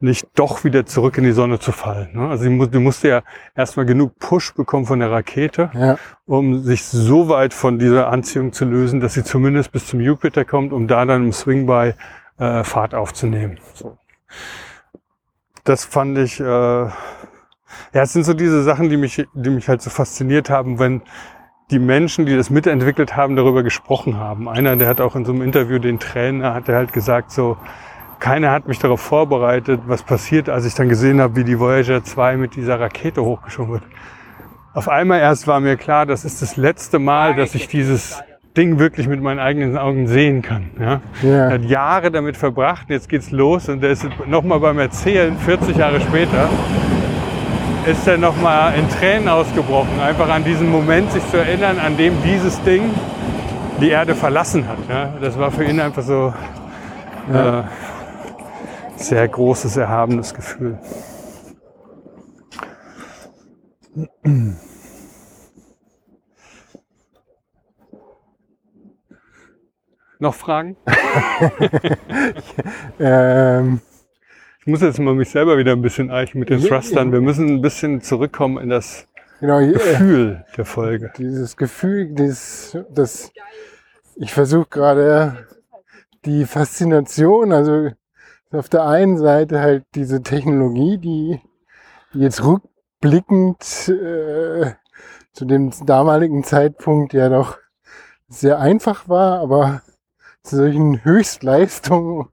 [0.00, 2.10] nicht doch wieder zurück in die Sonne zu fallen.
[2.12, 2.28] Ne?
[2.28, 3.22] Also sie, mu die musste ja
[3.56, 5.96] erstmal genug Push bekommen von der Rakete, Ja.
[6.26, 10.44] um sich so weit von dieser Anziehung zu lösen, dass sie zumindest bis zum Jupiter
[10.44, 11.94] kommt, um da dann im Swing by
[12.38, 13.58] äh, Fahrt aufzunehmen.
[13.74, 13.98] So.
[15.64, 16.92] Das fand ich, äh, ja,
[17.92, 21.02] es sind so diese Sachen, die mich, die mich halt so fasziniert haben, wenn
[21.70, 24.48] die Menschen, die das mitentwickelt haben, darüber gesprochen haben.
[24.48, 27.56] Einer, der hat auch in so einem Interview den Trainer, hat er halt gesagt so,
[28.20, 32.02] keiner hat mich darauf vorbereitet, was passiert, als ich dann gesehen habe, wie die Voyager
[32.02, 33.82] 2 mit dieser Rakete hochgeschoben wird.
[34.74, 38.22] Auf einmal erst war mir klar, das ist das letzte Mal, dass ich dieses
[38.56, 40.70] Ding wirklich mit meinen eigenen Augen sehen kann.
[40.80, 41.00] Ja?
[41.22, 41.50] Er Ja.
[41.52, 46.00] hat Jahre damit verbracht, jetzt geht's los und der ist nochmal beim Erzählen, 40 Jahre
[46.00, 46.48] später,
[47.86, 52.22] ist er nochmal in Tränen ausgebrochen, einfach an diesen Moment sich zu erinnern, an dem
[52.22, 52.90] dieses Ding
[53.80, 54.78] die Erde verlassen hat.
[54.88, 55.14] Ja?
[55.20, 56.32] Das war für ihn einfach so
[57.32, 57.60] Ja.
[57.60, 57.64] äh,
[58.96, 60.78] sehr großes, erhabenes Gefühl.
[70.18, 70.76] Noch Fragen?
[73.00, 73.80] Ähm,
[74.68, 77.10] muss jetzt mal mich selber wieder ein bisschen eichen mit den Thrustern.
[77.10, 79.08] Wir müssen ein bisschen zurückkommen in das
[79.40, 81.12] genau, äh, Gefühl der Folge.
[81.16, 83.32] dieses Gefühl, dieses, das,
[84.16, 85.46] ich versuche gerade
[86.24, 87.90] die Faszination, also
[88.52, 91.40] auf der einen Seite halt diese Technologie, die,
[92.12, 94.72] die jetzt rückblickend äh,
[95.32, 97.58] zu dem damaligen Zeitpunkt ja doch
[98.28, 99.82] sehr einfach war, aber
[100.42, 102.28] zu solchen Höchstleistungen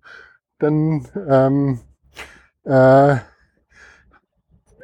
[0.59, 1.79] dann ähm,
[2.65, 3.15] äh,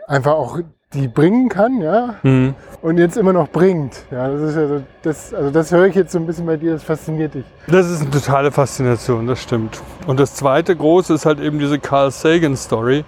[0.08, 0.60] einfach auch
[0.94, 2.54] die bringen kann, ja, Mhm.
[2.82, 4.04] und jetzt immer noch bringt.
[4.12, 6.58] Ja, das ist ja so, das, also das höre ich jetzt so ein bisschen bei
[6.58, 7.46] dir, das fasziniert dich.
[7.68, 9.82] Das ist eine totale Faszination, das stimmt.
[10.06, 13.06] Und das zweite große ist halt eben diese Carl Sagan Story.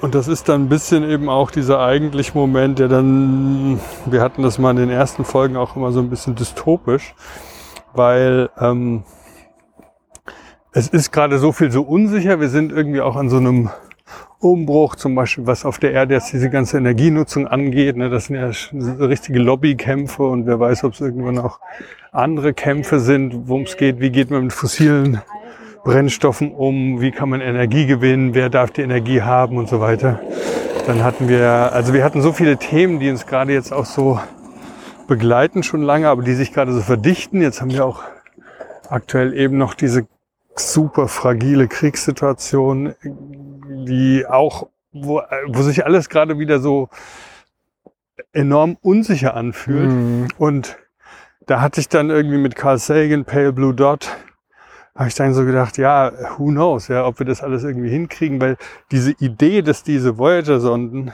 [0.00, 4.42] Und das ist dann ein bisschen eben auch dieser eigentlich Moment, der dann, wir hatten
[4.42, 7.14] das mal in den ersten Folgen auch immer so ein bisschen dystopisch,
[7.92, 9.04] weil ähm,
[10.76, 12.38] es ist gerade so viel so unsicher.
[12.38, 13.70] Wir sind irgendwie auch an so einem
[14.40, 17.96] Umbruch, zum Beispiel was auf der Erde jetzt diese ganze Energienutzung angeht.
[17.96, 18.50] Ne, das sind ja
[19.06, 21.60] richtige Lobbykämpfe und wer weiß, ob es irgendwann auch
[22.12, 25.22] andere Kämpfe sind, worum es geht, wie geht man mit fossilen
[25.82, 30.20] Brennstoffen um, wie kann man Energie gewinnen, wer darf die Energie haben und so weiter.
[30.86, 34.20] Dann hatten wir, also wir hatten so viele Themen, die uns gerade jetzt auch so
[35.08, 37.40] begleiten schon lange, aber die sich gerade so verdichten.
[37.40, 38.02] Jetzt haben wir auch
[38.90, 40.06] aktuell eben noch diese
[40.58, 42.94] super fragile Kriegssituation,
[43.86, 46.88] die auch, wo, wo sich alles gerade wieder so
[48.32, 49.90] enorm unsicher anfühlt.
[49.90, 50.28] Mhm.
[50.38, 50.76] Und
[51.46, 54.08] da hatte ich dann irgendwie mit Carl Sagan, Pale Blue Dot,
[54.94, 58.40] habe ich dann so gedacht, ja, who knows, ja, ob wir das alles irgendwie hinkriegen,
[58.40, 58.56] weil
[58.90, 61.12] diese Idee, dass diese Voyager-Sonden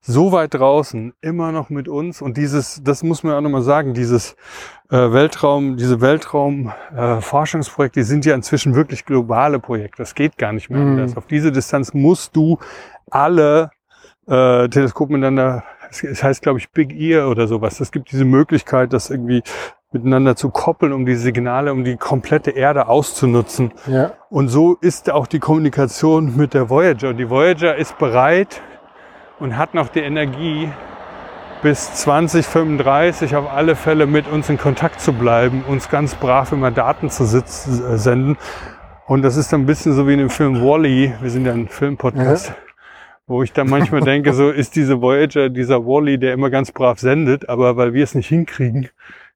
[0.00, 3.94] so weit draußen immer noch mit uns und dieses, das muss man auch nochmal sagen,
[3.94, 4.36] dieses
[4.90, 10.02] äh, Weltraum, diese Weltraum-Forschungsprojekte, die sind ja inzwischen wirklich globale Projekte.
[10.02, 10.90] Das geht gar nicht mehr Mhm.
[10.92, 11.16] anders.
[11.16, 12.58] Auf diese Distanz musst du
[13.10, 13.70] alle
[14.28, 17.80] äh, Teleskope miteinander, es es heißt glaube ich Big Ear oder sowas.
[17.80, 19.42] Es gibt diese Möglichkeit, das irgendwie
[19.90, 23.72] miteinander zu koppeln, um die Signale, um die komplette Erde auszunutzen.
[23.86, 24.12] Ja.
[24.28, 27.08] Und so ist auch die Kommunikation mit der Voyager.
[27.08, 28.60] Und die Voyager ist bereit
[29.40, 30.70] und hat noch die Energie,
[31.62, 36.70] bis 2035 auf alle Fälle mit uns in Kontakt zu bleiben, uns ganz brav immer
[36.70, 38.36] Daten zu sitz, äh, senden.
[39.06, 41.14] Und das ist dann ein bisschen so wie in dem Film Wally.
[41.20, 42.54] Wir sind ja ein Filmpodcast.
[43.26, 46.98] Wo ich dann manchmal denke, so ist diese Voyager, dieser Wally, der immer ganz brav
[46.98, 48.88] sendet, aber weil wir es nicht hinkriegen,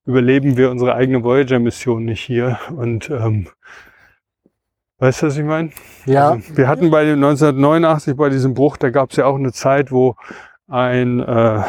[0.07, 2.59] überleben wir unsere eigene Voyager-Mission nicht hier.
[2.75, 3.49] Und ähm,
[5.03, 5.71] weißt du, was ich meine?
[6.07, 6.31] Ja.
[6.31, 9.53] Also, wir hatten bei dem 1989 bei diesem Bruch, da gab es ja auch eine
[9.53, 10.15] Zeit, wo
[10.69, 11.63] ein äh,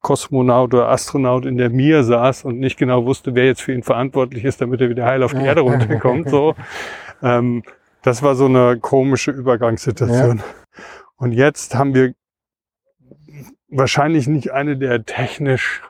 [0.00, 3.84] Kosmonaut oder Astronaut in der Mir saß und nicht genau wusste, wer jetzt für ihn
[3.84, 6.28] verantwortlich ist, damit er wieder heil auf die Erde runterkommt.
[6.28, 6.56] So,
[7.22, 7.62] ähm,
[8.02, 10.42] das war so eine komische Übergangssituation.
[11.14, 12.14] Und jetzt haben wir
[13.68, 15.82] wahrscheinlich nicht eine der technisch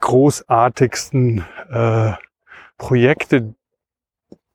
[0.00, 2.12] großartigsten äh,
[2.76, 3.54] Projekte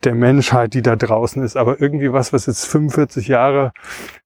[0.06, 3.72] der Menschheit, die da draußen ist, aber irgendwie was, was jetzt 45 Jahre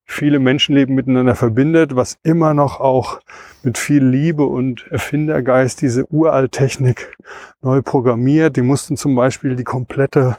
[0.06, 3.20] viele Menschenleben miteinander verbindet, was immer noch auch
[3.64, 7.16] mit viel Liebe und Erfindergeist diese Uralttechnik
[7.62, 8.56] neu programmiert.
[8.56, 10.38] Die mussten zum Beispiel die komplette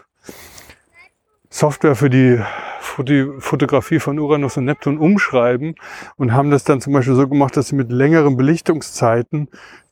[1.51, 2.41] Software für die
[2.81, 5.75] Foto- Fotografie von Uranus und Neptun umschreiben
[6.17, 9.49] und haben das dann zum Beispiel so gemacht, dass sie mit längeren Belichtungszeiten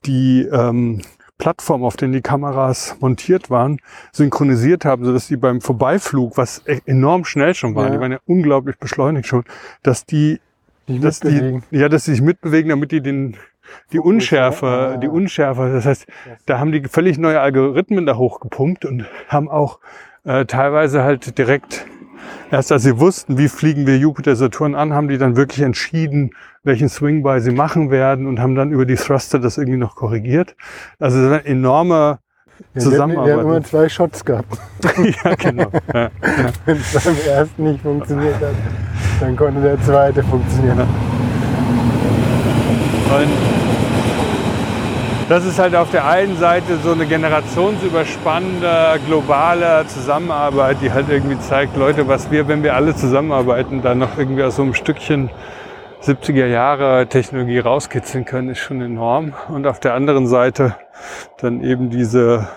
[0.07, 1.03] die ähm,
[1.39, 3.78] Plattform, auf denen die Kameras montiert waren,
[4.12, 7.93] synchronisiert haben, sodass die beim Vorbeiflug, was e- enorm schnell schon waren, Ja.
[7.95, 9.45] die waren ja unglaublich beschleunigt schon,
[9.82, 10.41] dass die,
[10.89, 13.37] Die dass die, ja, dass sie sich mitbewegen, damit die den,
[13.93, 14.97] die Unschärfe, ja.
[14.97, 16.07] die Unschärfe, das heißt,
[16.47, 19.78] da haben die völlig neue Algorithmen da hochgepumpt und haben auch
[20.24, 21.84] äh, teilweise halt direkt,
[22.51, 26.30] erst als sie wussten, wie fliegen wir Jupiter, Saturn an, haben die dann wirklich entschieden,
[26.66, 30.56] welchen Swing-By sie machen werden und haben dann über die Thruster das irgendwie noch korrigiert.
[30.98, 32.18] Also eine enorme
[32.58, 33.32] Ja, wir, Zusammenarbeit.
[33.32, 34.58] haben immer zwei Shots gehabt.
[35.24, 35.70] ja, genau.
[35.94, 36.10] Ja.
[36.64, 38.54] Wenn es beim ersten nicht funktioniert hat,
[39.20, 40.80] dann konnte der zweite funktionieren.
[40.80, 40.88] Und
[45.28, 51.38] das ist halt auf der einen Seite so eine generationsüberspannende globale Zusammenarbeit, die halt irgendwie
[51.40, 55.30] zeigt, Leute, was wir, wenn wir alle zusammenarbeiten, dann noch irgendwie aus so einem Stückchen
[56.03, 59.34] 70er Jahre Technologie rauskitzeln können, ist schon enorm.
[59.49, 60.76] Und auf der anderen Seite
[61.38, 62.49] dann eben diese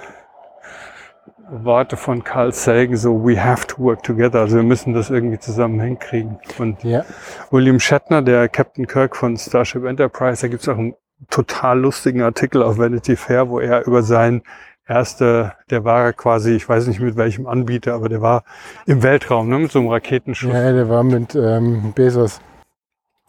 [1.51, 5.39] Worte von Carl Sagan, so we have to work together, also wir müssen das irgendwie
[5.39, 6.37] zusammen hinkriegen.
[6.59, 7.03] Und Ja.
[7.49, 10.93] William Shatner, der Captain Kirk von Starship Enterprise, da gibt es auch einen
[11.29, 14.43] total lustigen Artikel auf Vanity Fair, wo er über sein
[14.87, 18.43] erste, der war quasi, ich weiß nicht mit welchem Anbieter, aber der war
[18.85, 20.53] im Weltraum, ne, mit so einem Raketenschuss.
[20.53, 22.41] ja, der war mit ähm, Bezos.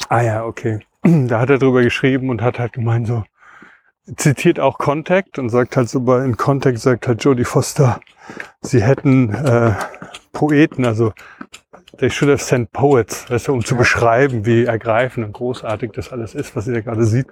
[0.09, 0.80] Ah ja, okay.
[1.03, 3.24] Da hat er drüber geschrieben und hat halt gemeint so,
[4.16, 8.01] zitiert auch Contact und sagt halt so bei in Contact sagt halt Jodie Foster,
[8.61, 9.72] sie hätten äh,
[10.32, 11.12] Poeten, also
[11.98, 16.12] they should have sent poets, weißt du, um zu beschreiben, wie ergreifend und großartig das
[16.12, 17.26] alles ist, was sie da gerade sieht.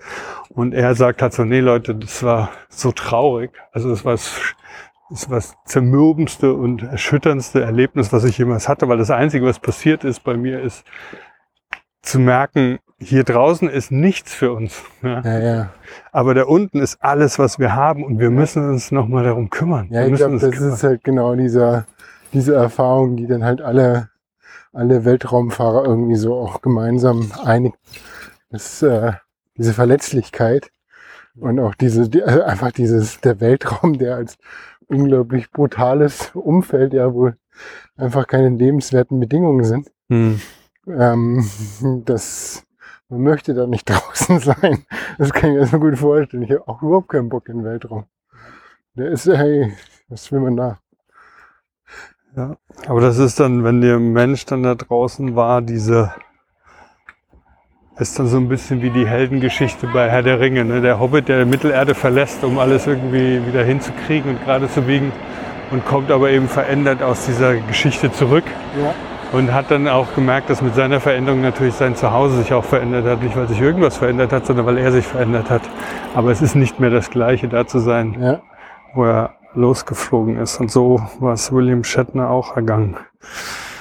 [0.51, 3.51] Und er sagt halt so, nee Leute, das war so traurig.
[3.73, 4.31] Also das war das,
[5.11, 9.59] das, war das zermürbendste und erschütterndste Erlebnis, was ich jemals hatte, weil das Einzige, was
[9.59, 10.85] passiert ist bei mir, ist
[12.03, 14.82] zu merken, hier draußen ist nichts für uns.
[15.03, 15.20] Ja.
[15.22, 15.68] Ja, ja.
[16.11, 19.88] Aber da unten ist alles, was wir haben und wir müssen uns nochmal darum kümmern.
[19.90, 20.74] Ja, ich glaube, das kümmern.
[20.74, 21.86] ist halt genau dieser,
[22.32, 24.11] diese Erfahrung, die dann halt alle,
[24.72, 27.74] alle Weltraumfahrer irgendwie so auch gemeinsam einig.
[28.51, 29.12] Das, äh,
[29.57, 30.70] diese Verletzlichkeit
[31.36, 34.38] und auch diese, die, also einfach dieses, der Weltraum, der als
[34.88, 37.32] unglaublich brutales Umfeld, ja, wo
[37.96, 39.90] einfach keine lebenswerten Bedingungen sind.
[40.09, 40.40] Hm.
[40.89, 41.45] Ähm,
[42.05, 42.64] das,
[43.09, 44.84] man möchte da nicht draußen sein.
[45.18, 46.43] Das kann ich mir so gut vorstellen.
[46.45, 48.05] Ich habe auch überhaupt keinen Bock in den Weltraum.
[48.95, 49.72] Der ist, hey,
[50.09, 50.78] was will man da?
[52.36, 52.57] Ja.
[52.86, 56.12] Aber das ist dann, wenn der Mensch dann da draußen war, diese
[57.99, 60.64] ist dann so ein bisschen wie die Heldengeschichte bei Herr der Ringe.
[60.64, 60.80] Ne?
[60.80, 65.12] Der Hobbit, der Mittelerde verlässt, um alles irgendwie wieder hinzukriegen und gerade zu biegen.
[65.70, 68.45] und kommt aber eben verändert aus dieser Geschichte zurück.
[68.80, 68.95] Ja.
[69.33, 73.05] Und hat dann auch gemerkt, dass mit seiner Veränderung natürlich sein Zuhause sich auch verändert
[73.05, 73.22] hat.
[73.22, 75.61] Nicht, weil sich irgendwas verändert hat, sondern weil er sich verändert hat.
[76.14, 78.41] Aber es ist nicht mehr das Gleiche, da zu sein, Ja.
[78.95, 80.59] wo er losgeflogen ist.
[80.61, 82.97] Und so war es William Shatner auch ergangen.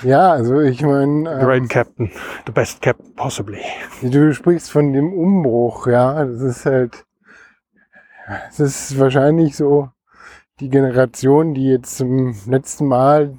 [0.03, 2.11] Ja, also ich meine, ähm, Great Captain.
[2.45, 3.61] The best Captain possibly.
[4.01, 7.05] du sprichst von dem Umbruch, ja, das ist halt,
[8.49, 9.89] es ist wahrscheinlich so
[10.59, 13.37] die Generation, die jetzt zum letzten Mal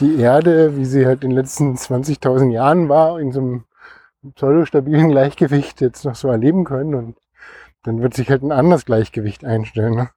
[0.00, 3.64] die Erde, wie sie halt in den letzten 20.000 Jahren war, in so einem
[4.34, 7.16] pseudostabilen Gleichgewicht jetzt noch so erleben können und
[7.82, 10.10] dann wird sich halt ein anderes Gleichgewicht einstellen, ne?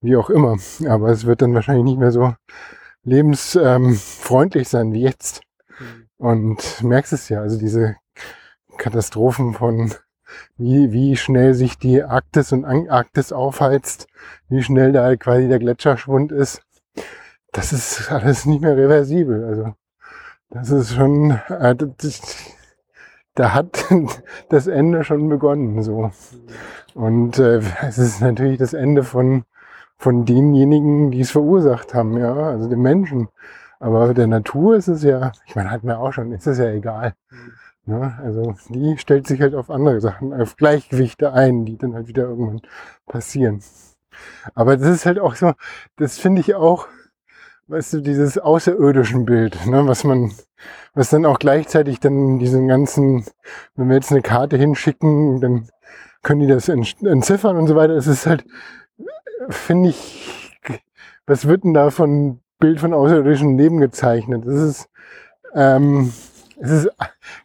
[0.00, 0.56] wie auch immer.
[0.88, 2.34] Aber es wird dann wahrscheinlich nicht mehr so
[3.02, 5.42] lebensfreundlich sein wie jetzt.
[6.16, 7.96] Und merkst es ja, also diese
[8.78, 9.92] Katastrophen von
[10.56, 14.06] wie, wie schnell sich die Arktis und Antarktis aufheizt,
[14.48, 16.62] wie schnell da quasi der Gletscherschwund ist,
[17.54, 19.44] das ist alles nicht mehr reversibel.
[19.44, 19.74] Also
[20.50, 21.74] das ist schon, äh,
[23.34, 23.86] da hat
[24.50, 25.82] das Ende schon begonnen.
[25.82, 26.10] So.
[26.94, 29.44] Und äh, es ist natürlich das Ende von,
[29.96, 33.28] von denjenigen, die es verursacht haben, ja, also den Menschen.
[33.80, 36.70] Aber der Natur ist es ja, ich meine, hatten wir auch schon, ist es ja
[36.70, 37.14] egal.
[37.86, 38.18] Ne?
[38.22, 42.24] Also die stellt sich halt auf andere Sachen, auf Gleichgewichte ein, die dann halt wieder
[42.24, 42.62] irgendwann
[43.06, 43.62] passieren.
[44.54, 45.52] Aber das ist halt auch so,
[45.96, 46.88] das finde ich auch,
[47.68, 50.32] weißt du, dieses außerirdischen Bild, ne, was man,
[50.94, 53.24] was dann auch gleichzeitig dann diesen ganzen,
[53.74, 55.68] wenn wir jetzt eine Karte hinschicken, dann
[56.22, 57.94] können die das ent- entziffern und so weiter.
[57.94, 58.44] Es ist halt,
[59.48, 60.52] finde ich,
[61.26, 64.46] was wird denn da von Bild von außerirdischem Leben gezeichnet?
[64.46, 64.88] Das ist,
[65.54, 66.12] ähm,
[66.60, 66.90] es ist,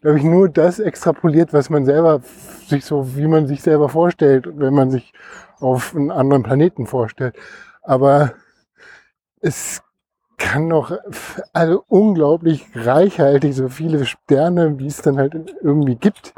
[0.01, 2.21] glaube ich, nur das extrapoliert, was man selber
[2.67, 5.13] sich so, wie man sich selber vorstellt, wenn man sich
[5.59, 7.35] auf einen anderen Planeten vorstellt.
[7.81, 8.33] Aber
[9.41, 9.81] es
[10.39, 10.91] kann doch
[11.53, 16.33] also unglaublich reichhaltig so viele Sterne, wie es dann halt irgendwie gibt,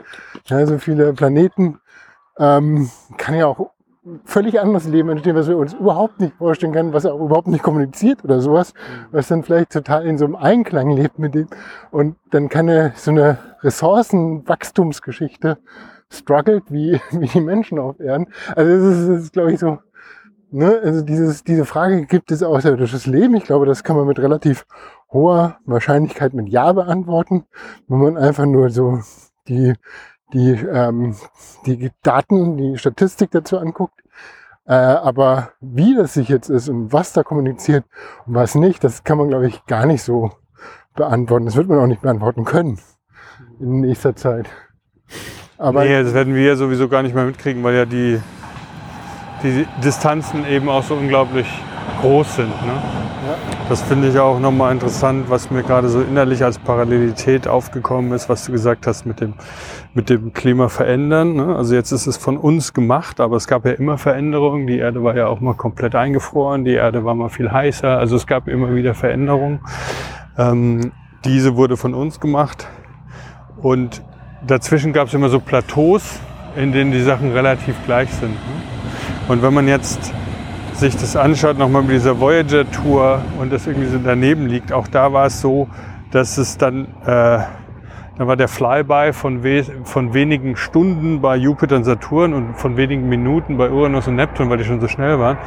[0.45, 1.79] ja, so viele Planeten,
[2.37, 3.69] ähm, kann ja auch
[4.25, 7.63] völlig anderes Leben entstehen, was wir uns überhaupt nicht vorstellen können, was auch überhaupt nicht
[7.63, 8.73] kommuniziert oder sowas,
[9.11, 11.47] was dann vielleicht total in so einem Einklang lebt mit dem.
[11.91, 15.59] Und dann kann eine, so eine Ressourcenwachstumsgeschichte
[16.09, 18.27] struggelt wie, wie die Menschen auf Erden.
[18.55, 19.77] Also das ist, das ist glaube ich, so,
[20.51, 23.35] ne, also dieses, diese Frage, gibt es außerirdisches Leben?
[23.35, 24.65] Ich glaube, das kann man mit relativ
[25.11, 27.45] hoher Wahrscheinlichkeit mit Ja beantworten,
[27.87, 28.99] wenn man einfach nur so
[29.47, 29.73] die,
[30.33, 31.15] die, ähm,
[31.65, 34.01] die Daten, die Statistik dazu anguckt.
[34.65, 37.83] Äh, aber wie das sich jetzt ist und was da kommuniziert
[38.25, 40.31] und was nicht, das kann man, glaube ich, gar nicht so
[40.95, 41.45] beantworten.
[41.45, 42.79] Das wird man auch nicht beantworten können
[43.59, 44.47] in nächster Zeit.
[45.57, 48.19] Aber nee, das werden wir sowieso gar nicht mehr mitkriegen, weil ja die,
[49.43, 51.47] die Distanzen eben auch so unglaublich
[52.01, 52.49] groß sind.
[52.49, 52.73] Ne?
[53.69, 58.27] Das finde ich auch nochmal interessant, was mir gerade so innerlich als Parallelität aufgekommen ist,
[58.27, 59.33] was du gesagt hast mit dem,
[59.93, 61.35] mit dem Klima verändern.
[61.35, 61.55] Ne?
[61.55, 64.67] Also jetzt ist es von uns gemacht, aber es gab ja immer Veränderungen.
[64.67, 67.97] Die Erde war ja auch mal komplett eingefroren, die Erde war mal viel heißer.
[67.97, 69.59] Also es gab immer wieder Veränderungen.
[70.37, 70.91] Ähm,
[71.23, 72.67] diese wurde von uns gemacht.
[73.61, 74.01] Und
[74.45, 76.19] dazwischen gab es immer so Plateaus,
[76.55, 78.31] in denen die Sachen relativ gleich sind.
[78.31, 78.70] Ne?
[79.27, 80.13] Und wenn man jetzt
[80.73, 85.13] sich das anschaut, nochmal mit dieser Voyager-Tour und das irgendwie so daneben liegt, auch da
[85.13, 85.67] war es so,
[86.11, 87.47] dass es dann, äh, da
[88.17, 93.07] war der Flyby von, we von wenigen Stunden bei Jupiter und Saturn und von wenigen
[93.07, 95.37] Minuten bei Uranus und Neptun, weil die schon so schnell waren,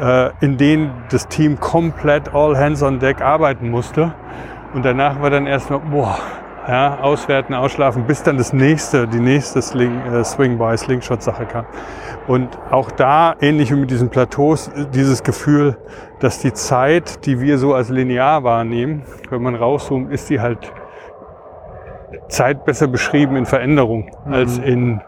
[0.00, 4.12] äh, in denen das Team komplett all hands on deck arbeiten musste.
[4.74, 6.18] Und danach war dann erstmal, boah,
[6.66, 11.66] ja, auswerten, ausschlafen, bis dann das nächste, die nächste Sling, äh, Swing-by, Slingshot-Sache kam.
[12.26, 15.76] Und auch da, ähnlich wie mit diesen Plateaus, dieses Gefühl,
[16.20, 20.72] dass die Zeit, die wir so als linear wahrnehmen, wenn man rauszoomt, ist die halt
[22.28, 25.02] Zeit besser beschrieben in Veränderung als in,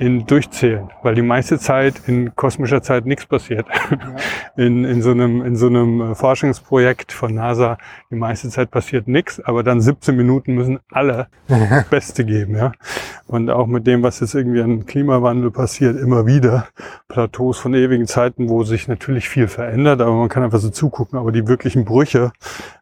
[0.00, 3.66] in Durchzählen, weil die meiste Zeit in kosmischer Zeit nichts passiert.
[4.56, 7.78] In, in, so einem, in so einem Forschungsprojekt von NASA,
[8.10, 12.56] die meiste Zeit passiert nichts, aber dann 17 Minuten müssen alle das Beste geben.
[12.56, 12.72] Ja?
[13.26, 16.66] Und auch mit dem, was jetzt irgendwie an Klimawandel passiert, immer wieder
[17.08, 21.18] Plateaus von ewigen Zeiten, wo sich natürlich viel verändert, aber man kann einfach so zugucken,
[21.18, 22.32] aber die wirklichen Brüche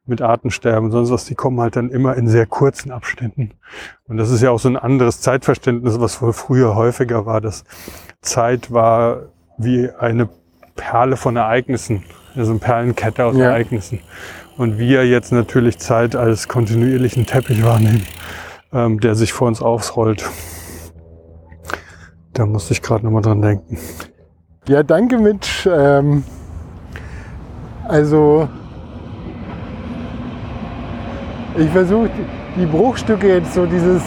[0.08, 3.52] mit Artensterben und sonst was, die kommen halt dann immer in sehr kurzen Abständen.
[4.08, 7.64] Und das ist ja auch so ein anderes Zeitverständnis, was wohl früher häufiger war, dass
[8.20, 9.22] Zeit war
[9.58, 10.28] wie eine
[10.76, 12.04] Perle von Ereignissen,
[12.36, 13.46] also eine Perlenkette aus Ja.
[13.46, 14.00] Ereignissen.
[14.56, 18.04] Und wir jetzt natürlich Zeit als kontinuierlichen Teppich wahrnehmen,
[18.72, 20.24] ähm, der sich vor uns aufrollt.
[22.32, 23.78] Da musste ich gerade nochmal dran denken.
[24.68, 25.68] Ja, danke Mitch.
[25.70, 26.24] Ähm,
[27.88, 28.48] Also
[31.58, 32.08] ich versuche
[32.56, 34.02] die Bruchstücke jetzt so dieses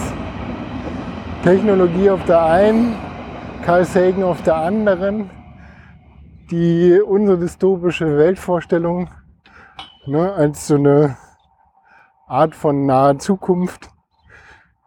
[1.44, 2.96] Technologie auf der einen,
[3.64, 5.30] Carl Sagan auf der anderen,
[6.50, 9.10] die unsere dystopische Weltvorstellung
[10.06, 11.18] ne, als so eine
[12.26, 13.90] Art von naher Zukunft.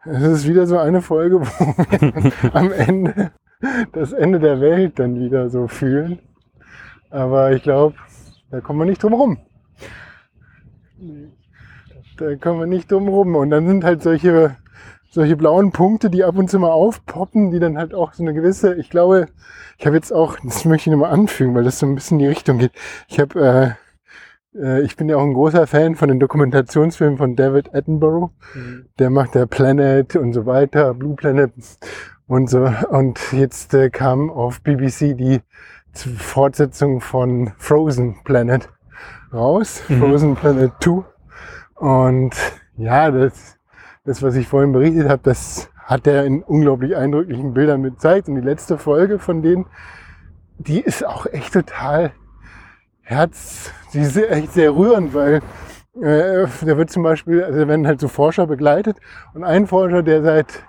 [0.06, 3.32] Es ist wieder so eine Folge, wo wir am Ende
[3.92, 6.18] das Ende der Welt dann wieder so fühlen.
[7.10, 7.96] Aber ich glaube,
[8.50, 9.38] da kommen wir nicht drum rum.
[12.16, 13.34] Da kommen wir nicht drum rum.
[13.36, 14.56] Und dann sind halt solche,
[15.10, 18.34] solche blauen Punkte, die ab und zu mal aufpoppen, die dann halt auch so eine
[18.34, 19.28] gewisse, ich glaube,
[19.78, 22.24] ich habe jetzt auch, das möchte ich nochmal anfügen, weil das so ein bisschen in
[22.24, 22.72] die Richtung geht.
[23.08, 23.76] Ich habe,
[24.54, 28.30] äh, äh, ich bin ja auch ein großer Fan von den Dokumentationsfilmen von David Attenborough.
[28.54, 28.86] Mhm.
[28.98, 31.52] Der macht der Planet und so weiter, Blue Planet
[32.26, 32.72] und so.
[32.90, 35.40] Und jetzt äh, kam auf BBC die
[35.92, 38.68] Fortsetzung von Frozen Planet
[39.32, 39.98] raus, mhm.
[40.00, 41.13] Frozen Planet 2.
[41.74, 42.34] Und
[42.76, 43.58] ja, das,
[44.04, 48.28] das, was ich vorhin berichtet habe, das hat er in unglaublich eindrücklichen Bildern mit gezeigt.
[48.28, 49.66] Und die letzte Folge von denen,
[50.58, 52.12] die ist auch echt total
[53.02, 55.42] Herz, die ist echt sehr rührend, weil
[56.00, 58.96] äh, da wird zum Beispiel, also da werden halt so Forscher begleitet
[59.34, 60.64] und ein Forscher, der seit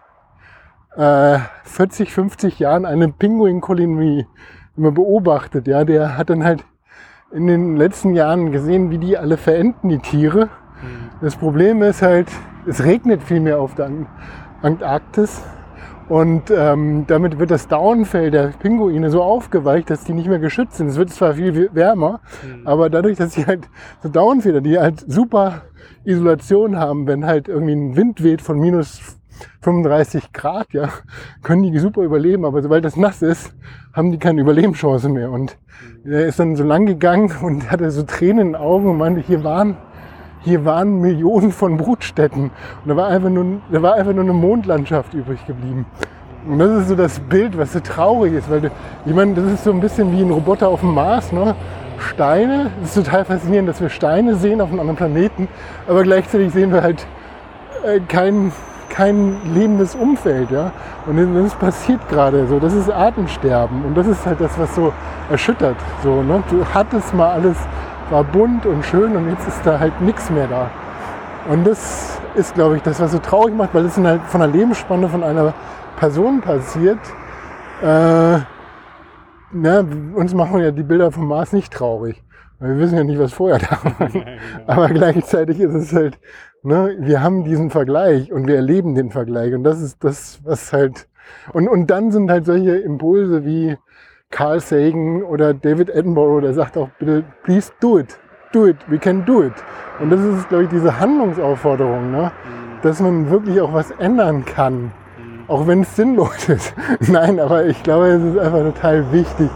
[0.98, 4.28] äh, 40, 50 Jahren eine Pinguinkolonie
[4.76, 6.66] immer beobachtet, ja, der hat dann halt
[7.32, 10.50] in den letzten Jahren gesehen, wie die alle verenden, die Tiere.
[10.82, 11.10] Mhm.
[11.22, 12.28] Das Problem ist halt,
[12.66, 13.90] es regnet viel mehr auf der
[14.62, 15.42] Antarktis
[16.08, 20.78] und ähm, damit wird das Downfell der Pinguine so aufgeweicht, dass die nicht mehr geschützt
[20.78, 20.88] sind.
[20.88, 22.68] Es wird zwar viel wärmer, mhm.
[22.68, 23.68] aber dadurch, dass sie halt
[24.04, 25.64] so Downfeder, die halt super
[26.04, 29.18] Isolation haben, wenn halt irgendwie ein Wind weht von minus
[29.62, 30.90] 35 Grad, ja,
[31.44, 32.46] können die super überleben.
[32.46, 33.56] Aber sobald das nass ist,
[33.92, 35.32] haben die keine Überlebenschance mehr.
[35.32, 35.58] Und
[36.04, 39.22] er ist dann so lang gegangen und hatte so Tränen in den Augen und meinte,
[39.22, 39.76] hier waren,
[40.46, 42.44] hier waren Millionen von Brutstätten.
[42.44, 45.86] Und da war einfach nur, da war einfach nur eine Mondlandschaft übrig geblieben.
[46.48, 48.72] Und das ist so das Bild, was so traurig ist, weil du,
[49.06, 51.56] ich meine, das ist so ein bisschen wie ein Roboter auf dem Mars, ne?
[51.98, 55.48] Steine, es ist total faszinierend, dass wir Steine sehen auf einem anderen Planeten,
[55.88, 57.08] aber gleichzeitig sehen wir halt
[57.86, 58.52] äh, keinen
[58.96, 60.52] kein lebendes Umfeld.
[60.52, 60.72] Ja?
[61.06, 62.60] Und das passiert gerade so.
[62.60, 63.84] Das ist Artensterben.
[63.84, 64.94] Und das ist halt das, was so
[65.30, 65.76] erschüttert.
[66.02, 66.42] So, ne?
[66.50, 67.58] Du hattest mal alles,
[68.10, 70.70] war bunt und schön und jetzt ist da halt nichts mehr da.
[71.50, 74.50] Und das ist, glaube ich, das, was so traurig macht, weil es halt von der
[74.50, 75.54] Lebensspanne von einer
[75.98, 77.00] Person passiert.
[77.82, 78.40] Äh,
[79.52, 79.86] ne,
[80.16, 82.24] uns machen ja die Bilder vom Mars nicht traurig.
[82.60, 84.10] Weil wir wissen ja nicht, was vorher da war.
[84.68, 86.20] Aber gleichzeitig ist es halt
[86.66, 86.98] Ne?
[87.00, 89.54] Wir haben diesen Vergleich und wir erleben den Vergleich.
[89.54, 91.08] Und das ist das, was halt.
[91.54, 93.78] Und, und dann sind halt solche Impulse wie
[94.36, 98.20] Carl Sagan oder David Attenborough, der sagt auch bitte, please do it.
[98.52, 99.54] Do it, we can do it.
[100.02, 102.34] Und das ist, glaube ich, diese Handlungsaufforderung, ne?
[102.44, 102.82] Mhm.
[102.82, 104.74] dass man wirklich auch was ändern kann.
[104.84, 104.92] Mhm.
[105.48, 106.74] Auch wenn es sinnlos ist.
[107.08, 109.50] Nein, aber ich glaube, es ist einfach total wichtig,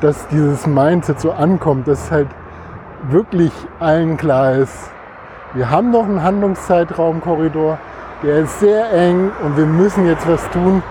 [0.00, 2.28] dass dieses Mindset so ankommt, dass halt
[3.10, 4.90] wirklich allen klar ist,
[5.52, 7.76] wir haben noch einen Handlungszeitraumkorridor,
[8.22, 10.82] der ist sehr eng und wir müssen jetzt was tun,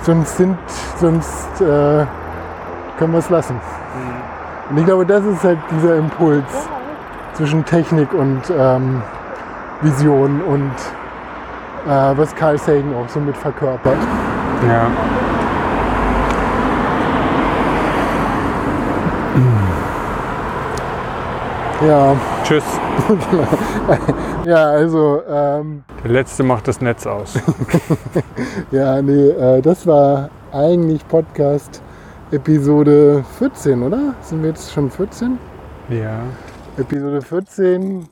[0.00, 0.56] sonst, sind,
[0.98, 2.06] sonst äh,
[2.98, 3.54] können wir es lassen.
[3.54, 4.70] Mhm.
[4.70, 6.68] Und ich glaube, das ist halt dieser Impuls
[7.34, 9.02] zwischen Technik und ähm,
[9.80, 10.72] Vision und
[11.86, 13.96] äh, was Carl Sagan auch so mit verkörpert.
[14.66, 14.88] Ja.
[21.86, 22.16] Ja.
[22.42, 22.64] Tschüss.
[24.44, 25.22] ja, also.
[25.30, 27.38] Ähm, Der letzte macht das Netz aus.
[28.72, 31.80] ja, nee, äh, das war eigentlich Podcast
[32.30, 34.14] Episode 14, oder?
[34.20, 35.38] Sind wir jetzt schon 14?
[35.88, 36.20] Ja.
[36.76, 38.06] Episode 14.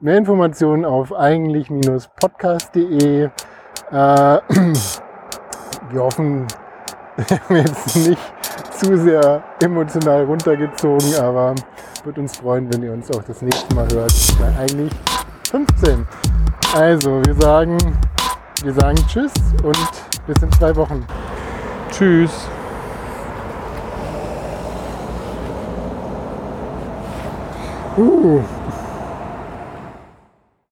[0.00, 3.24] Mehr Informationen auf eigentlich-podcast.de.
[3.24, 3.30] Äh,
[5.90, 6.46] wir hoffen,
[7.16, 8.18] wir haben jetzt nicht
[8.70, 11.54] zu sehr emotional runtergezogen, aber
[12.04, 14.14] würde uns freuen, wenn ihr uns auch das nächste Mal hört.
[14.40, 14.94] Bei eigentlich
[15.50, 16.06] 15.
[16.74, 17.76] Also, wir sagen,
[18.62, 19.76] wir sagen Tschüss und
[20.26, 21.04] bis in zwei Wochen.
[21.90, 22.48] Tschüss.
[27.98, 28.57] Uh.